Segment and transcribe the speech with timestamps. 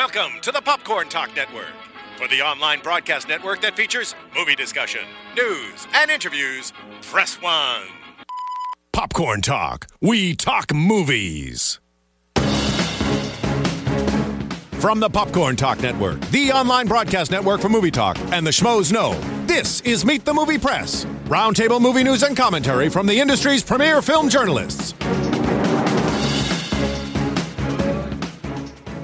[0.00, 1.74] Welcome to the Popcorn Talk Network,
[2.16, 5.02] for the online broadcast network that features movie discussion,
[5.36, 6.72] news, and interviews.
[7.02, 7.82] Press one.
[8.94, 9.86] Popcorn Talk.
[10.00, 11.80] We talk movies.
[14.78, 18.90] From the Popcorn Talk Network, the online broadcast network for movie talk, and the schmoes
[18.90, 23.62] know, this is Meet the Movie Press, roundtable movie news and commentary from the industry's
[23.62, 24.94] premier film journalists.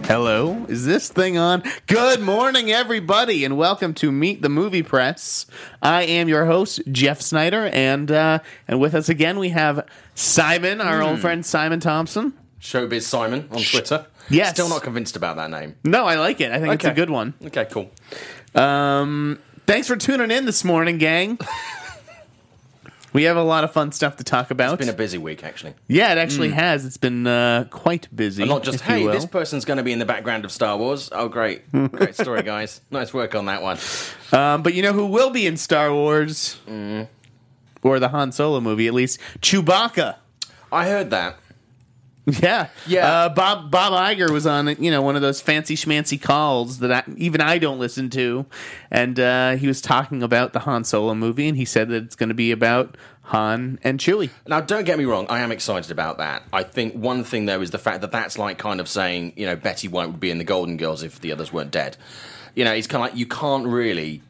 [0.06, 1.64] Hello, is this thing on?
[1.88, 5.46] Good morning, everybody, and welcome to Meet the Movie Press.
[5.82, 10.80] I am your host, Jeff Snyder, and uh, and with us again we have Simon,
[10.80, 12.34] our old friend Simon Thompson.
[12.60, 14.06] Showbiz Simon on Twitter.
[14.30, 14.50] Yes.
[14.50, 15.74] Still not convinced about that name.
[15.82, 16.52] No, I like it.
[16.52, 16.94] I think it's a Okay.
[16.96, 17.34] good one.
[17.44, 17.90] Okay, cool.
[18.54, 21.38] Um, thanks for tuning in this morning, gang.
[23.16, 24.74] we have a lot of fun stuff to talk about.
[24.74, 25.72] It's been a busy week, actually.
[25.88, 26.84] yeah, it actually has.
[26.84, 28.42] It's been uh, quite busy.
[28.42, 29.12] And not just, if you hey, will.
[29.12, 31.08] this person's going to be in the background of Star Wars.
[31.12, 31.62] Oh, great.
[31.92, 32.82] Great story, guys.
[32.90, 33.78] Nice work on that one.
[34.32, 37.08] Um, but you know who will be in Star Wars Mm.
[37.82, 38.86] or the Han Solo movie?
[38.86, 40.16] At least Chewbacca.
[40.70, 41.38] I heard that.
[42.42, 43.06] Yeah, Yeah.
[43.06, 46.90] Uh, Bob Bob Iger was on you know one of those fancy schmancy calls that
[46.90, 48.46] I, even I don't listen to,
[48.90, 52.16] and uh, he was talking about the Han Solo movie, and he said that it's
[52.16, 54.30] going to be about Han and Chewie.
[54.46, 55.26] Now, don't get me wrong.
[55.28, 56.42] I am excited about that.
[56.52, 59.46] I think one thing, though, is the fact that that's like kind of saying, you
[59.46, 61.96] know, Betty White would be in the Golden Girls if the others weren't dead.
[62.54, 64.22] You know, it's kind of like you can't really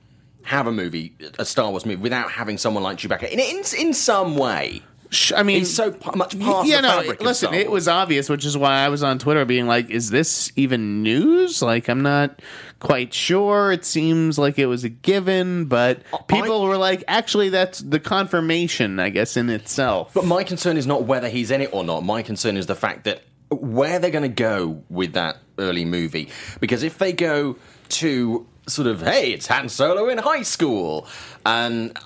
[0.45, 3.95] have a movie, a Star Wars movie, without having someone like Chewbacca in in, in
[3.95, 4.83] some way.
[5.11, 7.03] Sh- I mean, He's so p- much part yeah, no.
[7.21, 10.53] Listen, it was obvious, which is why I was on Twitter being like, "Is this
[10.57, 12.41] even news?" Like, I'm not
[12.81, 13.73] quite sure.
[13.73, 18.99] It seems like it was a given, but people were like, "Actually, that's the confirmation,
[18.99, 22.05] I guess, in itself." But my concern is not whether he's in it or not.
[22.05, 26.29] My concern is the fact that where they're going to go with that early movie.
[26.61, 27.57] Because if they go
[27.91, 31.07] to sort of, hey, it's Han Solo in high school,
[31.45, 31.97] and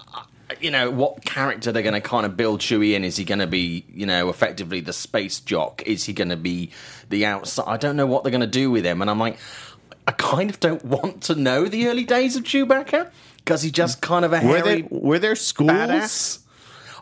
[0.61, 3.05] you know what character they're going to kind of build Chewie in?
[3.05, 5.83] Is he going to be, you know, effectively the space jock?
[5.87, 6.71] Is he going to be
[7.09, 7.65] the outside?
[7.67, 9.39] I don't know what they're going to do with him, and I'm like,
[10.07, 14.01] I kind of don't want to know the early days of Chewbacca because he's just
[14.01, 15.71] kind of a were hairy there were there schools?
[15.71, 16.39] badass.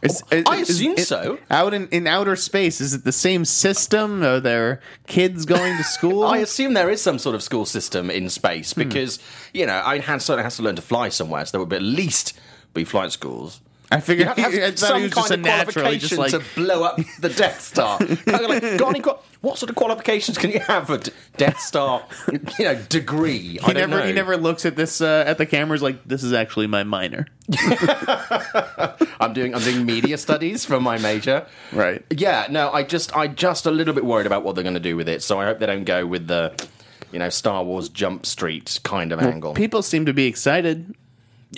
[0.00, 1.38] Is- Oh, I assume is- so.
[1.50, 4.22] Out in, in outer space, is it the same system?
[4.22, 6.22] Are there kids going to school?
[6.37, 8.81] I assume there is some sort of school system in space Hmm.
[8.82, 9.19] because
[9.53, 11.69] you know I mean, Han Solo has to learn to fly somewhere, so there would
[11.69, 12.38] be at least
[12.75, 13.61] be flight schools.
[13.91, 17.31] I figured You have to have some kind of qualification like to blow up the
[17.31, 17.99] Death Star.
[18.06, 21.01] Kind of like, got any qua- what sort of qualifications can you have for
[21.39, 22.05] Death Star?
[22.59, 23.39] You know, degree.
[23.39, 24.06] he I never know.
[24.06, 27.29] he never looks at this uh, at the cameras like this is actually my minor.
[29.21, 31.47] I'm doing I'm doing media studies for my major.
[31.73, 32.05] Right.
[32.11, 32.47] Yeah.
[32.50, 34.97] No, I just I just a little bit worried about what they're going to do
[34.97, 35.23] with it.
[35.23, 36.53] So I hope they don't go with the.
[37.11, 39.55] You know, Star Wars Jump Street kind of angle.
[39.55, 40.95] People seem to be excited.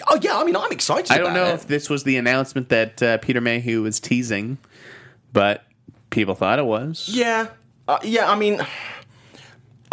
[0.08, 1.10] Oh yeah, I mean, I'm excited.
[1.10, 1.54] I don't know it.
[1.54, 4.58] if this was the announcement that uh, Peter Mayhew was teasing,
[5.32, 5.64] but
[6.10, 7.08] people thought it was.
[7.08, 7.48] Yeah,
[7.88, 8.30] uh, yeah.
[8.30, 8.60] I mean,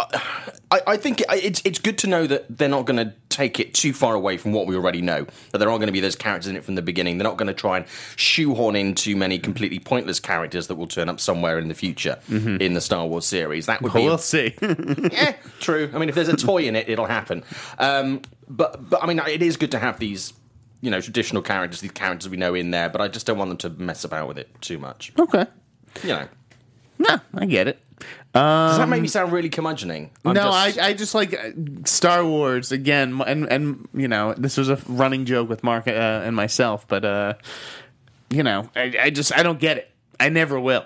[0.70, 3.72] I, I think it's it's good to know that they're not going to take it
[3.72, 5.26] too far away from what we already know.
[5.52, 7.18] That there are going to be those characters in it from the beginning.
[7.18, 7.86] They're not going to try and
[8.16, 12.18] shoehorn in too many completely pointless characters that will turn up somewhere in the future
[12.28, 13.66] in the Star Wars series.
[13.66, 14.54] That would be We'll see.
[14.60, 15.90] yeah, true.
[15.94, 17.44] I mean, if there's a toy in it, it'll happen.
[17.78, 20.32] Um, but but I mean, it is good to have these.
[20.80, 23.48] You know, traditional characters, these characters we know in there, but I just don't want
[23.48, 25.10] them to mess about with it too much.
[25.18, 25.44] okay.
[26.04, 26.28] You know,
[27.00, 27.80] No, I get it.
[28.32, 30.10] does that make me sound really curmudgeoning?
[30.24, 31.50] I'm no, just- I, I just like uh,
[31.84, 35.90] Star Wars again, and and you know this was a running joke with Mark uh,
[35.90, 37.34] and myself, but uh,
[38.30, 39.90] you know I, I just I don't get it.
[40.20, 40.84] I never will.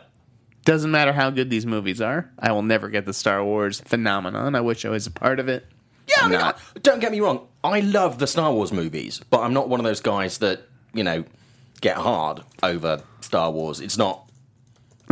[0.65, 4.55] Doesn't matter how good these movies are, I will never get the Star Wars phenomenon.
[4.55, 5.67] I wish I was a part of it.
[6.09, 6.41] Yeah, I mean.
[6.41, 7.49] I- don't get me wrong.
[7.65, 10.63] I love the Star Wars movies, but I'm not one of those guys that
[10.95, 11.25] you know
[11.81, 13.81] get hard over Star Wars.
[13.81, 14.29] It's not.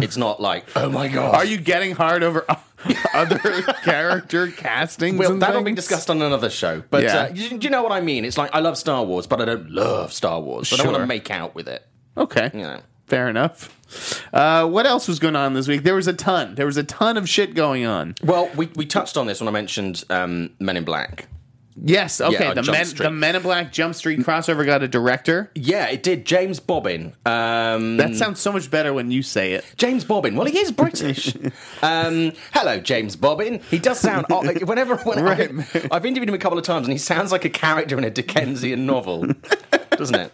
[0.03, 1.35] It's not like oh my god.
[1.35, 2.45] Are you getting hard over
[3.15, 3.39] other
[3.85, 5.19] character castings?
[5.19, 6.83] Well, that'll be discussed on another show.
[6.91, 7.17] But Yeah.
[7.25, 8.25] uh, you, do you know what I mean?
[8.25, 10.71] It's like I love Star Wars, but I don't love Star Wars.
[10.71, 11.87] But I don't want to make out with it.
[12.17, 12.51] Okay.
[12.55, 12.81] You know.
[13.07, 13.77] Fair enough.
[14.33, 15.83] Uh, what else was going on this week?
[15.83, 16.55] There was a ton.
[16.55, 18.15] There was a ton of shit going on.
[18.23, 21.27] Well, we, we touched on this when I mentioned um, Men in Black.
[21.83, 22.21] Yes.
[22.21, 22.47] Okay.
[22.47, 23.05] on the Jump Men, Street.
[23.07, 25.51] the Men in Black Jump Street crossover got a director.
[25.55, 26.27] Yeah, it did.
[26.27, 27.15] James Bobin.
[27.27, 29.65] Um, That sounds so much better when you say it.
[29.77, 30.35] James Bobin.
[30.37, 31.35] Well, he is British.
[31.83, 33.63] um, hello, James Bobin.
[33.71, 34.27] He does sound.
[34.31, 35.51] Whenever when Right.
[35.51, 38.05] I've, I've interviewed him a couple of times, and he sounds like a character in
[38.05, 39.27] a Dickensian novel,
[39.93, 40.33] doesn't it?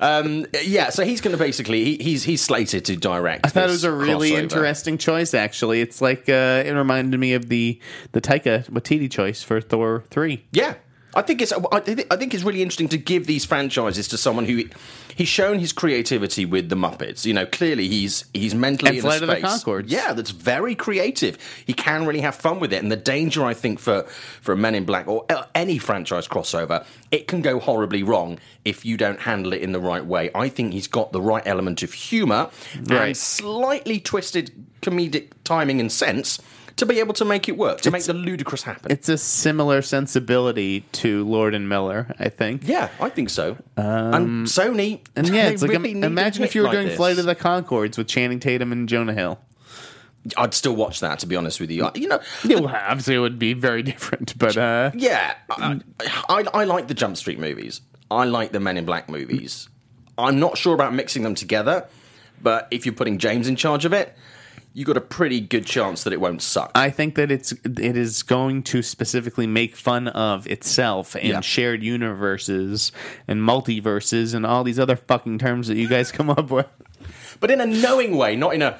[0.00, 3.46] Um, yeah, so he's going to basically he, he's he's slated to direct.
[3.46, 5.34] I thought it was a really interesting choice.
[5.34, 7.80] Actually, it's like uh, it reminded me of the
[8.12, 10.44] the Taika Waititi choice for Thor three.
[10.52, 10.74] Yeah.
[11.16, 14.18] I think it's I think I think it's really interesting to give these franchises to
[14.18, 14.64] someone who
[15.14, 17.24] he's shown his creativity with the Muppets.
[17.24, 19.64] You know, clearly he's he's mentally And in Flight a of the space.
[19.64, 19.84] Conchords.
[19.88, 21.38] Yeah, that's very creative.
[21.66, 24.02] He can really have fun with it, and the danger I think for
[24.40, 28.84] for Men in Black or uh, any franchise crossover, it can go horribly wrong if
[28.84, 30.30] you don't handle it in the right way.
[30.34, 32.50] I think he's got the right element of humor
[32.86, 33.06] Right.
[33.08, 34.52] and slightly twisted
[34.82, 36.40] comedic timing and sense.
[36.78, 38.90] To be able to make it work, to make the ludicrous happen.
[38.90, 42.62] It's a similar sensibility to Lord and Miller, I think.
[42.66, 43.56] Yeah, I think so.
[43.76, 46.60] and Sony, Um, And yeah, it's like really im- need a imagine if hit you
[46.62, 46.96] were like doing this.
[46.96, 49.38] Flight of the Conchords with Channing Tatum and Jonah Hill.
[50.36, 51.18] I'd still watch that.
[51.20, 53.82] To be honest with you, I- you know, Yeah, well, obviously it would be very
[53.92, 55.80] different, but uh, yeah, I,
[56.28, 57.82] I, I like the Jump Street movies.
[58.10, 59.68] I like the Men in Black movies.
[60.18, 61.86] I'm not sure about mixing them together,
[62.42, 64.16] but if you're putting James in charge of it,
[64.76, 66.72] you got a pretty good chance that it won't suck.
[66.74, 71.40] I think that it's it is going to specifically make fun of itself and Yeah.
[71.40, 72.92] shared universes
[73.28, 76.66] and multiverses and all these other fucking terms that you guys come up with.
[77.40, 78.78] but in a knowing way, not in a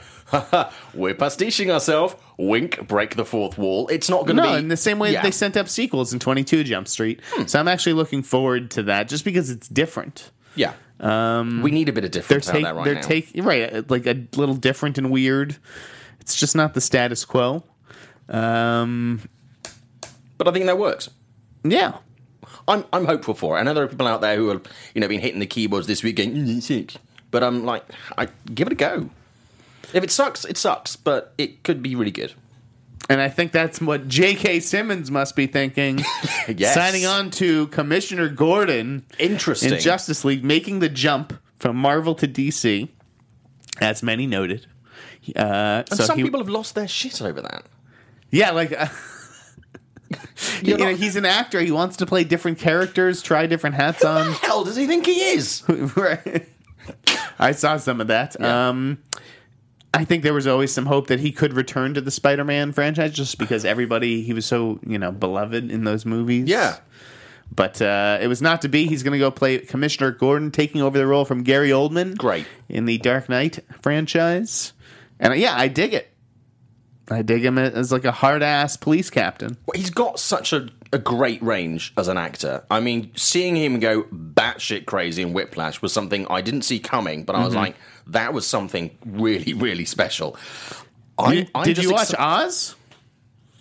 [0.95, 2.17] we're pastiching ourselves.
[2.39, 3.87] Wink, break the fourth wall.
[3.89, 5.21] It's not going to be No, be in the same way Yeah.
[5.23, 7.21] that they sent up sequels in 22 Jump Street.
[7.33, 7.47] Hmm.
[7.47, 10.31] So I'm actually looking forward to that just because it's different.
[10.57, 10.73] Yeah,
[11.05, 13.01] um, we need a bit of They're difference out taking right they're now.
[13.03, 15.57] taking right like a little different and weird.
[16.21, 17.63] It's just not the status quo.
[18.29, 19.21] Um,
[20.39, 21.11] but I think that works.
[21.63, 21.99] yeah.
[22.67, 23.61] I'm I'm hopeful for it.
[23.61, 24.63] I know there are people out there who have
[24.95, 26.97] you know been hitting the keyboards this week going "Mm, sucks."
[27.31, 27.85] but I'm like,
[28.17, 29.11] I give it a go.
[29.93, 32.33] If it sucks, it sucks, but it could be really good.
[33.11, 34.61] And I think that's what J.K.
[34.61, 36.03] Simmons must be thinking.
[36.47, 36.75] Yes.
[36.75, 39.73] Signing on to Commissioner Gordon Interesting.
[39.73, 42.87] in Justice League, making the jump from Marvel to DC,
[43.81, 44.67] as many noted.
[45.35, 47.65] Uh, And so some he- people have lost their shit over that.
[48.31, 48.89] yeah, like uh,
[50.63, 51.61] you know, he's an actor.
[51.61, 54.27] He wants to play different characters, try different hats Who on.
[54.27, 55.63] the hell does he think he is?
[55.97, 56.47] right.
[57.39, 58.37] I saw some of that.
[58.39, 58.69] Yeah.
[58.69, 58.99] Um,
[59.95, 63.13] I think there was always some hope that he could return to the Spider-Man franchise,
[63.13, 66.49] just because everybody he was so you know beloved in those movies.
[66.49, 66.77] Yeah.
[67.55, 68.87] but uh, it was not to be.
[68.87, 72.17] He's going to go play Commissioner Gordon, taking over the role from Gary Oldman.
[72.17, 72.47] Great.
[72.69, 74.73] in the Dark Knight franchise,
[75.21, 76.11] and uh, yeah, I dig it.
[77.11, 79.59] I dig him as like a hard ass police captain.
[79.67, 82.65] Well, He's got such a, a great range as an actor.
[82.71, 87.25] I mean, seeing him go batshit crazy in Whiplash was something I didn't see coming,
[87.25, 87.45] but I Mm-hmm.
[87.45, 87.77] was like,
[88.09, 90.37] that was something really, really special.
[91.19, 92.77] I, Did, I'm did you watch exci- Oz?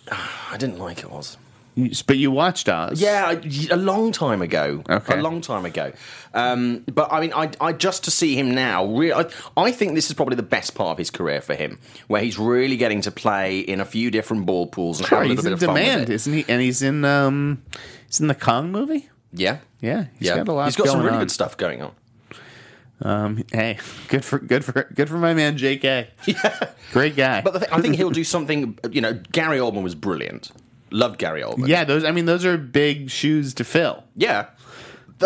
[0.10, 1.36] I didn't like Oz.
[2.06, 3.00] But you watched Oz.
[3.00, 3.34] Yeah,
[3.72, 4.84] a long time ago.
[4.88, 5.18] Okay.
[5.18, 5.92] A long time ago.
[6.32, 9.96] Um, but I mean, I, I just to see him now, re- I, I think
[9.96, 13.00] this is probably the best part of his career for him, where he's really getting
[13.02, 15.58] to play in a few different ball pools and Sure, have a he's little in
[15.58, 16.44] bit of fun demand, isn't he?
[16.48, 17.62] And he's in um,
[18.06, 19.08] he's in the Kong movie.
[19.32, 19.58] Yeah.
[19.80, 20.36] Yeah, he's yeah.
[20.36, 20.64] got a lot.
[20.66, 21.18] he's got some really on.
[21.20, 21.92] good stuff going on.
[23.04, 26.08] Um, hey, good for good for good for my man J.K.
[26.26, 27.42] Yeah, great guy.
[27.42, 30.50] But the thing, I think he'll do something, you know, Gary Oldman was brilliant.
[30.90, 31.68] Loved Gary Oldman.
[31.68, 32.04] yeah, those.
[32.04, 34.04] I mean, those are big shoes to fill.
[34.16, 34.46] Yeah.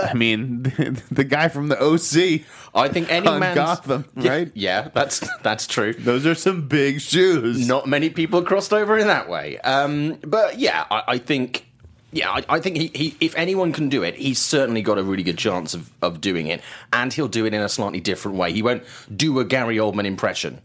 [0.01, 0.63] I mean,
[1.11, 2.43] the guy from the OC
[2.75, 3.55] I think any man.
[3.55, 4.53] Gotham, Yeah, right?
[4.55, 5.95] Yeah, that's that's true.
[5.95, 7.67] Those are some big shoes.
[7.67, 9.59] Not many people crossed over in that way.
[9.59, 11.65] Um, but yeah, I, I think.
[12.11, 15.03] Yeah, I, I think he, he, if anyone can do it, he's certainly got a
[15.03, 16.63] really good chance of, of doing it,
[16.93, 18.53] and he'll do it in a slightly different way.
[18.53, 18.83] He won't
[19.15, 20.63] do a Gary Oldman impression.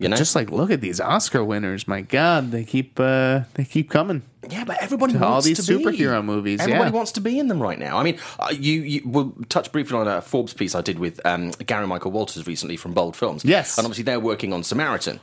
[0.00, 1.86] You know, Just like look at these Oscar winners.
[1.86, 4.22] My God, they keep uh, they keep coming.
[4.48, 5.84] Yeah, but everybody To wants all these to be.
[5.84, 6.96] superhero movies, Everybody yeah.
[6.96, 7.98] wants to be in them right now.
[7.98, 11.20] I mean, uh, you, you will touch briefly on a Forbes piece I did with
[11.26, 13.44] um, Gary Michael Walters recently from Bold Films.
[13.44, 13.76] Yes.
[13.76, 15.20] and obviously they're working on Samaritan.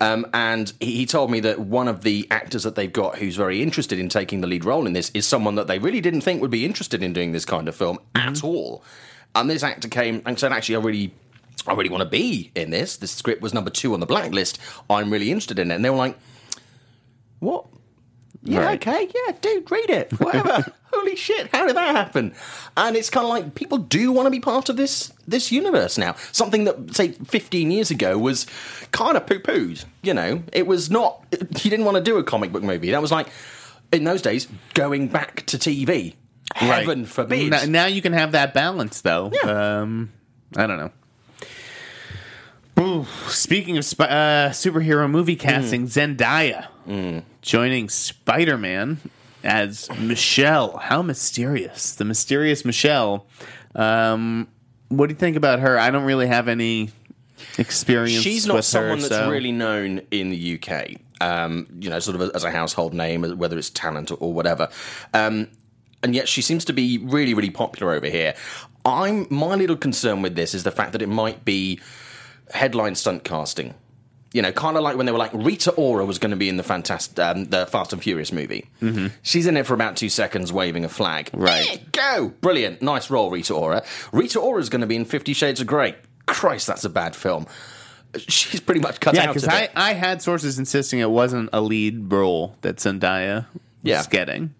[0.00, 3.36] Um, and he, he told me that one of the actors that they've got who's
[3.36, 6.22] very interested in taking the lead role in this is someone that they really didn't
[6.22, 8.82] think would be interested in doing this kind of film at all.
[9.34, 11.12] And this actor came and said, "Actually, I really."
[11.66, 12.96] I really want to be in this.
[12.96, 14.58] This script was number two on the blacklist.
[14.88, 15.74] I'm really interested in it.
[15.74, 16.16] And they were like,
[17.40, 17.66] what?
[18.42, 18.86] Yeah, Right.
[18.86, 20.12] okay, yeah, dude, read it.
[20.20, 20.64] Whatever.
[20.92, 22.32] Holy shit, how did that happen?
[22.76, 25.98] And it's kind of like people do want to be part of this this universe
[25.98, 26.14] now.
[26.32, 28.46] Something that say 15 years ago was
[28.92, 30.42] kind of poo-pooed, you know.
[30.52, 32.92] It was not you didn't want to do a comic book movie.
[32.92, 33.26] That was like
[33.92, 36.14] in those days going back to TV.
[36.54, 37.08] Heaven Right.
[37.08, 37.50] forbid.
[37.50, 39.32] Now, now you can have that balance, though.
[39.42, 39.80] Yeah.
[39.80, 40.12] Um,
[40.56, 40.92] I don't know.
[42.78, 46.68] Ooh, speaking of sp- uh, superhero movie casting, Zendaya
[47.40, 49.00] joining Spider Man
[49.42, 50.76] as Michelle.
[50.76, 51.94] How mysterious!
[51.94, 53.26] The mysterious Michelle.
[53.74, 54.48] Um,
[54.88, 55.78] what do you think about her?
[55.78, 56.90] I don't really have any
[57.58, 58.22] experience.
[58.22, 60.96] She's not someone her, that's so- really known in the UK.
[61.20, 64.68] Um, you know, sort of as a household name, whether it's talent or, or whatever.
[65.14, 65.48] Um,
[66.02, 68.34] and yet she seems to be really, really popular over here.
[68.84, 71.80] I'm my little concern with this is the fact that it might be
[72.52, 73.74] headline stunt casting.
[74.32, 76.48] You know, kind of like when they were like Rita Ora was going to be
[76.50, 78.68] in the fantastic, um, the Fast and Furious movie.
[78.82, 79.06] Mm-hmm.
[79.22, 81.30] She's in it for about two seconds, waving a flag.
[81.32, 81.90] Right.
[81.92, 83.82] Go, brilliant, nice role, Rita Ora.
[84.12, 85.94] Rita Ora is going to be in Fifty Shades of Grey.
[86.26, 87.46] Christ, that's a bad film.
[88.28, 89.70] She's pretty much cut Yeah, out because I, it.
[89.76, 94.04] I had sources insisting it wasn't a lead role that Zendaya was Yeah.
[94.10, 94.54] getting,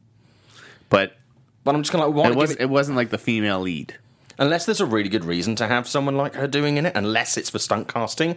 [0.88, 1.16] but
[1.64, 3.94] But I'm just gonna like, why it was it- it wasn't like the female lead.
[4.38, 7.36] Unless there's a really good reason to have someone like her doing in it, unless
[7.36, 8.36] it's for stunt casting.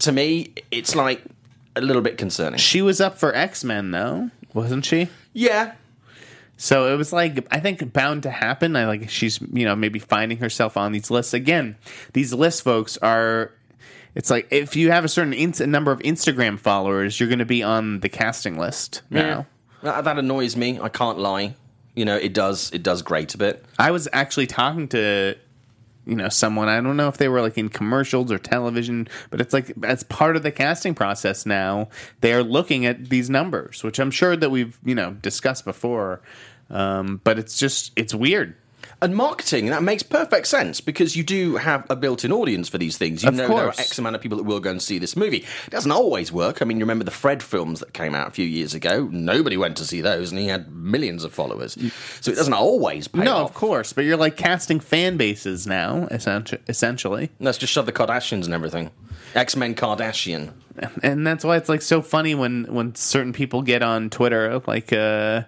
[0.00, 1.22] To me, it's like
[1.76, 2.58] a little bit concerning.
[2.58, 5.08] She was up for X Men though, wasn't she?
[5.32, 5.72] Yeah,
[6.56, 8.76] So it was like I think bound to happen.
[8.76, 11.76] I like she's you know maybe finding herself on these lists again.
[12.12, 13.52] These list folks are.
[14.14, 17.44] It's like if you have a certain ins- number of Instagram followers, you're going to
[17.44, 19.46] be on the casting list now.
[19.82, 20.80] that, that annoys me.
[20.80, 21.54] I can't lie.
[22.00, 22.70] You know, it does.
[22.72, 23.62] It does grate a bit.
[23.78, 25.36] I was actually talking to
[26.06, 29.38] you know someone I don't know if they were like in commercials or television, but
[29.38, 31.90] it's like as part of the casting process now,
[32.22, 36.22] they are looking at these numbers, which I'm sure that we've you know discussed before.
[36.70, 38.56] Um, but it's just it's weird.
[39.02, 42.98] And marketing, that makes perfect sense because you do have a built-in audience for these
[42.98, 43.22] things.
[43.22, 43.70] You Of know there are.
[43.70, 45.38] X amount of people that will go and see this movie.
[45.66, 46.60] It doesn't always work.
[46.60, 49.08] I mean, you remember the Fred films that came out a few years ago?
[49.10, 51.78] Nobody went to see those, and he had millions of followers.
[52.20, 53.24] So it doesn't always pay off.
[53.24, 53.50] No, off.
[53.50, 58.44] of course, but you're like casting fan bases now, essentially, Let's just shove the Kardashians
[58.44, 58.90] and everything.
[59.34, 60.52] X-Men Kardashian.
[61.02, 64.92] and that's why it's like so funny when when certain people get on Twitter, like
[64.92, 65.42] uh,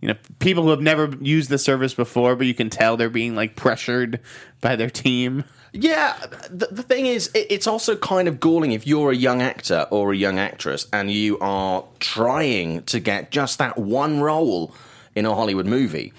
[0.00, 3.10] you know, people who have never used the service before, but you can tell they're
[3.10, 4.20] being like pressured
[4.60, 5.44] by their team.
[5.72, 6.16] Yeah,
[6.50, 9.86] the, the thing is, it, it's also kind of galling if you're a young actor
[9.90, 14.74] or a young actress and you are trying to get just that one role
[15.14, 16.12] in a Hollywood movie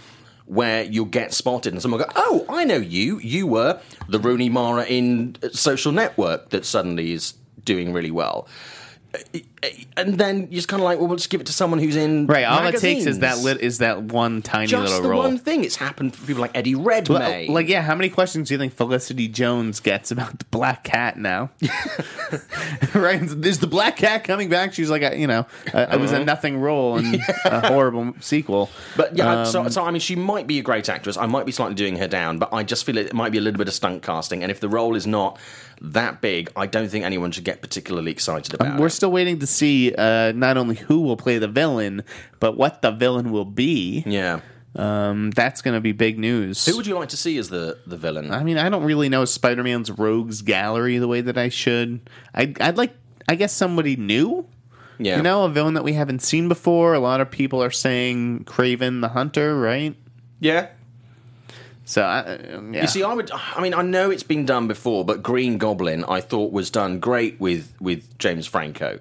[0.46, 3.20] where you'll get spotted and someone will go, Oh, I know you.
[3.20, 7.34] You were the Rooney Mara in uh, Social Network that suddenly is
[7.64, 8.48] doing really well.
[9.14, 9.40] Uh,
[9.98, 11.96] And then you're just kind of like, well, we'll just give it to someone who's
[11.96, 15.10] in Right, all it takes is that lit is that one tiny just little the
[15.10, 15.24] role.
[15.24, 15.64] one thing.
[15.64, 17.48] It's happened for people like Eddie Redmayne.
[17.48, 20.84] Well, like, yeah, how many questions do you think Felicity Jones gets about the black
[20.84, 21.50] cat now?
[22.94, 23.22] right?
[23.22, 24.74] Is the black cat coming back?
[24.74, 28.70] She's like, a, you know, uh, it was a nothing role in a horrible sequel.
[28.96, 31.18] But yeah, so, Um, so I mean, she might be a great actress.
[31.18, 33.42] I might be slightly doing her down, but I just feel it might be a
[33.42, 34.44] little bit of stunt casting.
[34.44, 35.38] And if the role is not
[35.82, 38.80] that big, I don't think anyone should get particularly excited about it.
[38.80, 38.92] We're it.
[38.92, 42.04] still waiting to see uh, not only who will play the villain,
[42.40, 44.04] but what the villain will be.
[44.06, 44.42] Yeah.
[44.76, 46.64] Um, that's going to be big news.
[46.66, 48.32] Who would you like to see as the the villain?
[48.32, 52.08] I mean, I don't really know Spider Man's rogues gallery the way that I should.
[52.36, 52.94] I, I'd like,
[53.28, 54.48] I guess, somebody new.
[55.00, 55.18] yeah.
[55.18, 56.94] You know, a villain that we haven't seen before.
[56.94, 59.96] A lot of people are saying Kraven the Hunter, right?
[60.40, 60.68] Yeah.
[61.86, 62.38] So, I,
[62.72, 62.82] yeah.
[62.84, 63.32] You see, I would.
[63.34, 67.00] I mean, I know it's been done before, but Green Goblin, I thought was done
[67.00, 69.00] great with with James Franco.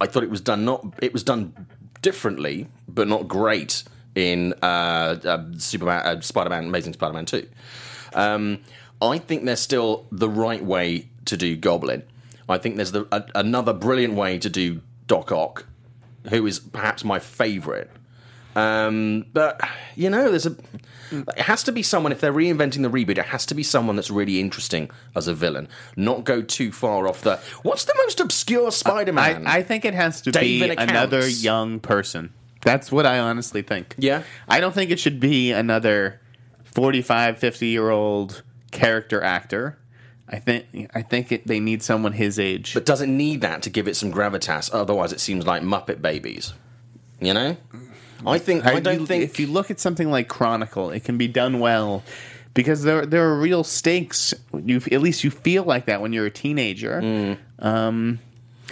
[0.00, 0.94] I thought it was done not.
[1.02, 1.66] It was done
[2.02, 3.82] differently, but not great
[4.14, 7.48] in uh, uh, Superman, uh, Spider-Man, Amazing Spider-Man Two.
[8.14, 8.60] Um,
[9.00, 12.02] I think there's still the right way to do Goblin.
[12.48, 15.66] I think there's the, a, another brilliant way to do Doc Ock,
[16.30, 17.88] who is perhaps my favourite.
[18.56, 19.60] Um, but
[19.94, 20.56] you know, there's a.
[21.10, 22.12] It has to be someone.
[22.12, 25.34] If they're reinventing the reboot, it has to be someone that's really interesting as a
[25.34, 25.68] villain.
[25.96, 27.36] Not go too far off the.
[27.62, 29.46] What's the most obscure Spider-Man?
[29.46, 30.92] I, I think it has to David be accounts.
[30.92, 32.32] another young person.
[32.62, 33.94] That's what I honestly think.
[33.98, 34.22] Yeah.
[34.48, 36.20] I don't think it should be another
[36.64, 39.78] 45, 50 year old character actor.
[40.30, 42.74] I think I think it, they need someone his age.
[42.74, 44.68] but doesn't need that to give it some gravitas.
[44.74, 46.52] Otherwise, it seems like Muppet Babies.
[47.20, 47.56] You know.
[48.26, 48.66] I think.
[48.66, 49.24] I, Are don't you- think.
[49.24, 52.02] if you look at something like Chronicle, it can be done well
[52.54, 54.34] because there there are real stakes.
[54.52, 57.00] You at least you feel like that when you're a teenager.
[57.00, 58.18] Mm.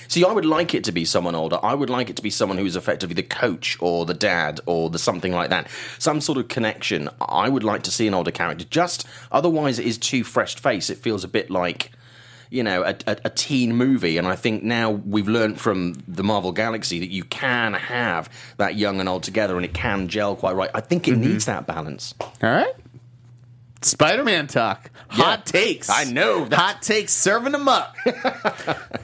[0.08, 1.58] See, I would like it to be someone older.
[1.62, 4.88] I would like it to be someone who's effectively the coach or the dad or
[4.88, 5.68] the something like that.
[5.98, 7.08] Some sort of connection.
[7.20, 8.64] I would like to see an older character.
[8.70, 10.90] Just otherwise, it is too fresh face.
[10.90, 11.90] It feels a bit like.
[12.50, 16.22] You know, a, a, a teen movie, and I think now we've learned from the
[16.22, 20.36] Marvel Galaxy that you can have that young and old together, and it can gel
[20.36, 20.70] quite right.
[20.74, 21.20] I think it Mm-hmm.
[21.22, 22.14] needs that balance.
[22.20, 22.72] All right.
[23.82, 24.90] Spider Man talk.
[25.08, 25.60] Hot Yeah.
[25.60, 25.90] takes.
[25.90, 27.94] I know, that's- Hot takes, serving them up.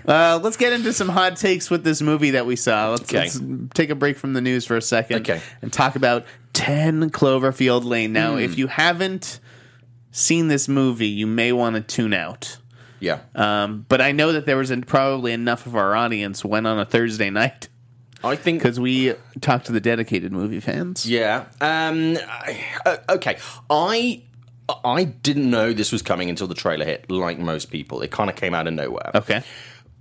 [0.08, 2.90] uh, let's get into some hot takes with this movie that we saw.
[2.90, 3.18] Let's, Okay.
[3.18, 3.40] let's
[3.74, 5.40] take a break from the news for a second Okay.
[5.60, 8.12] and talk about 10 Cloverfield Lane.
[8.12, 8.38] Now, Hmm.
[8.40, 9.38] if you haven't
[10.10, 12.58] seen this movie, you may want to tune out.
[13.02, 16.66] Yeah, Um, but I know that there was an, probably enough of our audience went
[16.66, 17.68] on a Thursday night
[18.24, 21.04] I think because we talked to the dedicated movie fans.
[21.04, 21.46] Yeah.
[21.60, 23.38] Um, I- uh, okay.
[23.68, 24.22] I
[24.84, 27.10] I didn't know this was coming until the trailer hit.
[27.10, 29.10] Like most people, it kind of came out of nowhere.
[29.14, 29.42] Okay.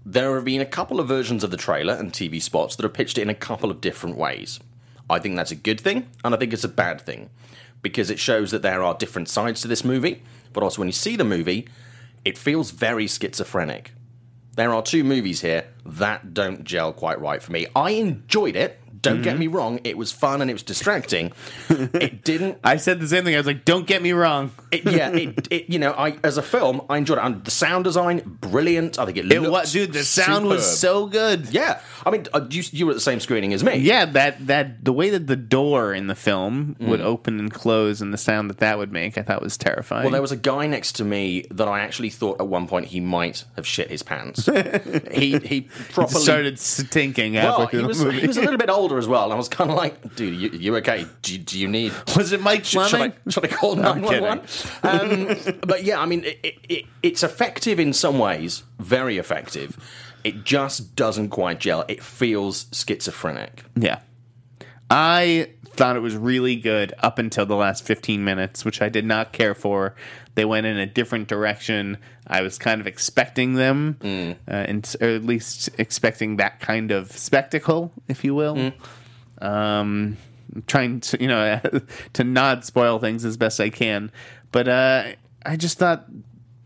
[0.05, 2.93] There have been a couple of versions of the trailer and TV spots that have
[2.93, 4.59] pitched it in a couple of different ways.
[5.09, 7.29] I think that's a good thing, and I think it's a bad thing
[7.81, 10.21] because it shows that there are different sides to this movie.
[10.53, 11.67] But also, when you see the movie,
[12.25, 13.93] it feels very schizophrenic.
[14.55, 17.67] There are two movies here that don't gel quite right for me.
[17.75, 18.80] I enjoyed it.
[19.01, 21.31] Don't get me wrong; it was fun and it was distracting.
[21.69, 23.35] it didn't I said the same thing.
[23.35, 24.51] I was like, don't get me wrong.
[24.71, 27.23] it, yeah, it, it, you know, I as a film, I enjoyed it.
[27.23, 28.99] And the sound design, brilliant.
[28.99, 31.49] I think it, It looked was, dude, the sound was so good.
[31.51, 33.75] Yeah, I mean, uh, you, you were at the same screening as me.
[33.77, 37.03] Yeah, that that the way that the door in the film would Mm.
[37.05, 40.03] open and close and the sound that that would make, I thought was terrifying.
[40.03, 42.87] Well, there was a guy next to me that I actually thought at one point
[42.87, 44.45] he might have shit his pants.
[45.11, 45.61] he he
[45.93, 48.21] properly started stinking Well, he the was, movie.
[48.21, 50.35] he was a little bit older as well, and I was kind of like, "Dude,
[50.39, 51.05] you, you okay?
[51.21, 54.39] Do, you- do you need Was it Mike Should, should I, should I call 911?
[54.83, 59.77] um, but yeah, I mean, it, it, it, it's effective in some ways, very effective.
[60.23, 61.83] It just doesn't quite gel.
[61.87, 63.63] It feels schizophrenic.
[63.75, 63.99] Yeah.
[64.89, 65.49] I
[65.81, 69.31] thought it was really good up until the last 15 minutes, which I did not
[69.33, 69.95] care for.
[70.35, 71.97] They went in a different direction.
[72.27, 74.33] I was kind of expecting them, Mm.
[74.47, 78.55] uh, and, or at least expecting that kind of spectacle, if you will.
[78.55, 78.73] Mm.
[79.43, 80.17] Um,
[80.67, 81.59] trying to, you know,
[82.13, 84.11] to not spoil things as best I can.
[84.51, 85.03] But uh,
[85.43, 86.05] I just thought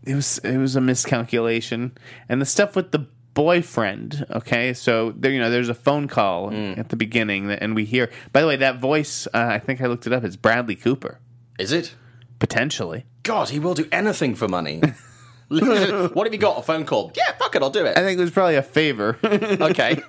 [0.04, 1.96] it was it was a miscalculation,
[2.28, 4.26] and the stuff with the boyfriend.
[4.30, 7.84] Okay, so there, you know, there's a phone call at the beginning, that, and we
[7.84, 8.10] hear.
[8.32, 10.24] By the way, that voice, uh, I think I looked it up.
[10.24, 11.20] It's Bradley Cooper,
[11.58, 11.94] Is it?
[12.40, 13.04] potentially.
[13.22, 14.80] God, he will do anything for money.
[15.48, 16.58] what have you got?
[16.58, 17.12] A phone call?
[17.14, 17.96] Yeah, fuck it, I'll do it.
[17.96, 19.16] I think it was probably a favor.
[19.24, 20.00] Okay,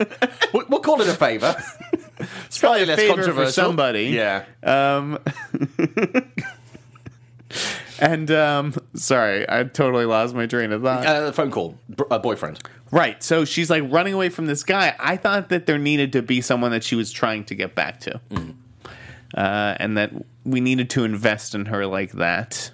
[0.54, 1.56] we'll, we'll call it a favor.
[2.48, 3.52] It's probably less favor for controversial.
[3.54, 4.06] somebody.
[4.06, 4.46] Yeah.
[4.64, 5.20] Um,
[8.00, 11.06] and um, sorry, I totally lost my train of thought.
[11.06, 11.78] Uh, phone call.
[11.96, 12.60] B- a boyfriend.
[12.92, 13.22] Right.
[13.22, 14.96] So she's like running away from this guy.
[15.00, 18.00] I thought that there needed to be someone that she was trying to get back
[18.02, 18.22] to.
[19.36, 20.12] Uh, and that
[20.46, 22.72] we needed to invest in her like that.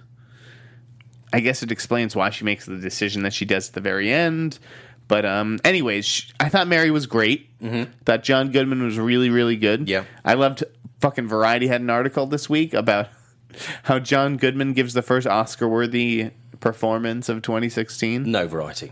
[1.33, 4.13] I guess it explains why she makes the decision that she does at the very
[4.13, 4.59] end.
[5.07, 7.59] But um, anyways, sh- I thought Mary was great.
[7.59, 7.91] Mm-hmm.
[8.05, 9.89] Thought John Goodman was really, really good.
[9.89, 10.03] Yeah.
[10.23, 10.63] I loved.
[11.01, 13.07] Fucking Variety had an article this week about
[13.83, 18.23] how John Goodman gives the first Oscar-worthy performance of 2016.
[18.31, 18.91] No variety.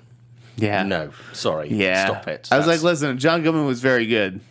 [0.57, 0.83] Yeah.
[0.83, 1.69] No, sorry.
[1.69, 2.07] Yeah.
[2.07, 2.47] Stop it.
[2.51, 4.41] I was like, listen, John Goodman was very good.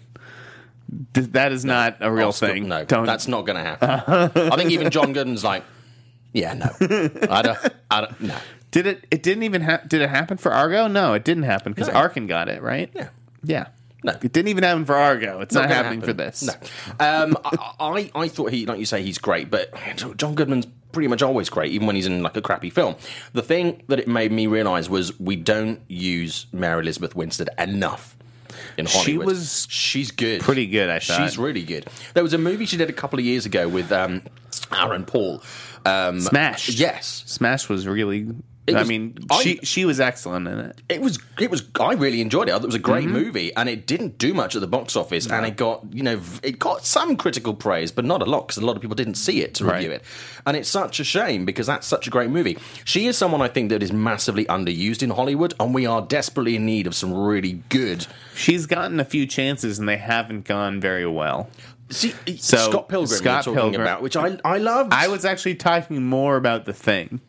[1.15, 2.69] Th- that is not a real Oscar- thing.
[2.69, 3.07] No, Don't.
[3.07, 3.91] that's not going to happen.
[4.53, 5.63] I think even John Goodman's like,
[6.33, 6.71] yeah, no.
[7.31, 7.59] I don't,
[7.91, 8.37] I don't, no.
[8.71, 9.05] Did it?
[9.11, 9.63] It didn't even.
[9.63, 10.87] Ha- did it happen for Argo?
[10.87, 11.95] No, it didn't happen because No.
[11.95, 12.89] Arkin got it right.
[12.95, 13.09] Yeah.
[13.43, 13.67] Yeah.
[14.03, 14.13] No.
[14.13, 15.41] It didn't even happen for Argo.
[15.41, 16.17] It's not, gonna happening happen.
[16.17, 16.43] for this.
[16.43, 16.55] No.
[16.99, 19.73] Um, I, I, thought he, like you say, he's great, but
[20.17, 22.97] John Goodman's pretty much always great, even when he's in like a crappy film.
[23.33, 28.17] The thing that it made me realise was we don't use Mary Elizabeth Winstead enough.
[28.77, 29.27] In She Hollywood.
[29.27, 31.23] was she's good, pretty good, I thought.
[31.23, 31.87] She's really good.
[32.15, 34.23] There was a movie she did a couple of years ago with um,
[34.73, 35.43] Aaron Paul.
[35.87, 36.69] Um, Smash.
[36.71, 38.29] Yes, Smash was really.
[38.71, 40.81] It I was- mean, I- she she was excellent in it.
[40.89, 41.19] It was.
[41.39, 41.63] It was.
[41.81, 42.53] I really enjoyed it.
[42.53, 43.13] I thought It was a great Mm-hmm.
[43.13, 45.27] movie, and it didn't do much at the box office.
[45.31, 48.63] And it got, you know, it got some critical praise, but not a lot because
[48.63, 49.77] a lot of people didn't see it to Right.
[49.77, 50.03] review it.
[50.47, 52.59] And it's such a shame because that's such a great movie.
[52.85, 56.57] She is someone I think that is massively underused in Hollywood, and we are desperately
[56.57, 58.07] in need of some really good.
[58.35, 61.49] She's gotten a few chances and they haven't gone very well.
[61.91, 64.93] See, So, Scott Pilgrim, Scott you're talking Pilgrim- about, which I I loved.
[64.93, 67.21] I was actually talking more about the thing.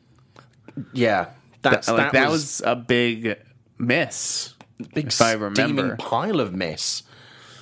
[0.94, 1.28] Yeah.
[1.62, 3.38] That's like that, that was, was a big
[3.78, 4.54] miss.
[4.94, 5.96] big if I remember.
[5.98, 7.04] pile of miss.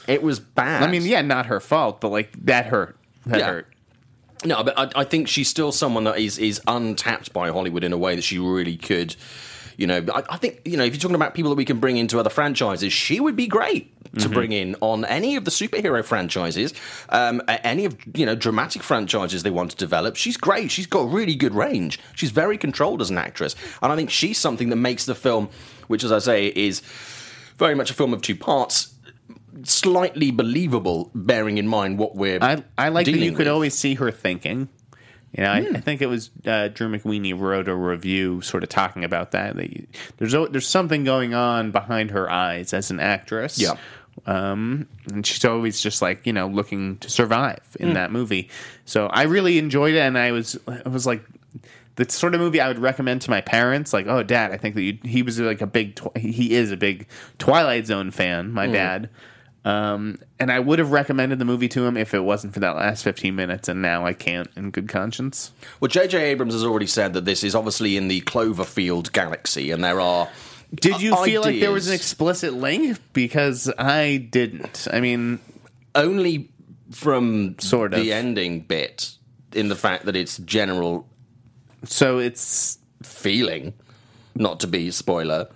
[0.08, 0.84] It was bad.
[0.84, 2.98] I mean, yeah, not her fault, but like that hurt.
[3.26, 3.48] That Yeah.
[3.48, 3.67] hurt.
[4.45, 7.91] No, but I, I think she's still someone that is is untapped by Hollywood in
[7.91, 9.15] a way that she really could.
[9.80, 11.80] You know, I, I think you know if you're talking about people that we can
[11.80, 15.52] bring into other franchises, she would be great to bring in on any of the
[15.52, 16.74] superhero franchises,
[17.10, 20.18] um, any of you know dramatic franchises they want to develop.
[20.18, 20.70] She's great.
[20.70, 21.98] She's got really good range.
[22.13, 25.50] She's very controlled as an actress, and I think she's something that makes the film,
[25.88, 26.82] which as I say is
[27.58, 28.94] very much a film of two parts.
[29.63, 32.39] Slightly believable, bearing in mind what we're.
[32.42, 33.54] I I like that you dealing could with.
[33.54, 34.68] always see her thinking.
[35.36, 35.76] You know, Hmm.
[35.76, 39.32] I, I think it was uh, Drew McWeeny wrote a review sort of talking about
[39.32, 39.56] that.
[39.56, 39.86] that you,
[40.18, 43.60] there's there's something going on behind her eyes as an actress.
[43.60, 43.76] Yeah.
[44.26, 48.50] Um, and she's always just like you know looking to survive in that movie.
[48.86, 51.24] So I really enjoyed it, and I was I was like
[51.96, 53.94] the sort of movie I would recommend to my parents.
[53.94, 56.78] Like, oh, Dad, I think that you, he was like a big he is a
[56.78, 58.52] big Twilight Zone fan.
[58.52, 59.10] My dad.
[59.65, 62.76] Um, and I would have recommended the movie to him if it wasn't for that
[62.76, 65.52] last 15 minutes, and now I can't in good conscience.
[65.80, 66.17] Well, J.J.
[66.32, 70.30] Abrams has already said that this is obviously in the Cloverfield galaxy, and there are.
[70.74, 72.98] Did you uh, feel like there was an explicit link?
[73.13, 74.88] Because I didn't.
[74.93, 75.39] I mean,
[75.95, 76.50] only
[76.91, 78.00] from Sort of.
[78.00, 79.12] the ending bit
[79.54, 81.08] in the fact that it's general
[81.84, 82.78] so it's.
[83.04, 83.74] feeling,
[84.36, 85.48] not to be spoiler,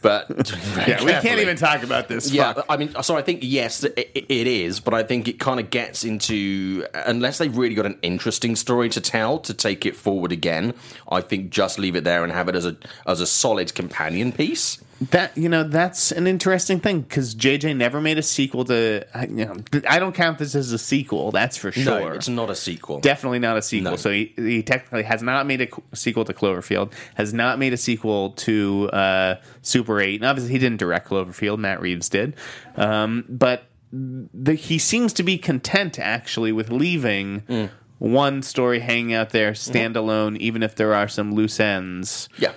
[0.00, 0.28] but
[0.86, 2.30] Yeah, we can't even talk about this.
[2.30, 2.66] Yeah, Fuck.
[2.68, 5.60] I mean, so I think yes, it, it it is, but I think it kind
[5.60, 9.96] of gets into unless they've really got an interesting story to tell to take it
[9.96, 10.74] forward again.
[11.10, 14.32] I think just leave it there and have it as a as a solid companion
[14.32, 14.82] piece.
[15.10, 19.04] That you know, that's an interesting thing because JJ never made a sequel to.
[19.14, 19.56] I- You know,
[19.88, 21.30] I don't count this as a sequel.
[21.30, 21.84] That's for sure.
[22.00, 23.00] No, it's not a sequel.
[23.00, 23.92] Definitely not a sequel.
[23.92, 23.96] No.
[23.96, 27.76] So he, he technically has not made a sequel to Cloverfield, has not made a
[27.76, 30.20] sequel to uh, Super 8.
[30.20, 32.34] And obviously, he didn't direct Cloverfield, Matt Reeves did.
[32.76, 37.70] Um, but the, he seems to be content, actually, with leaving Mm.
[37.98, 39.76] one story hanging out there Mm-hmm.
[39.76, 42.28] standalone, even if there are some loose ends.
[42.38, 42.52] Yeah.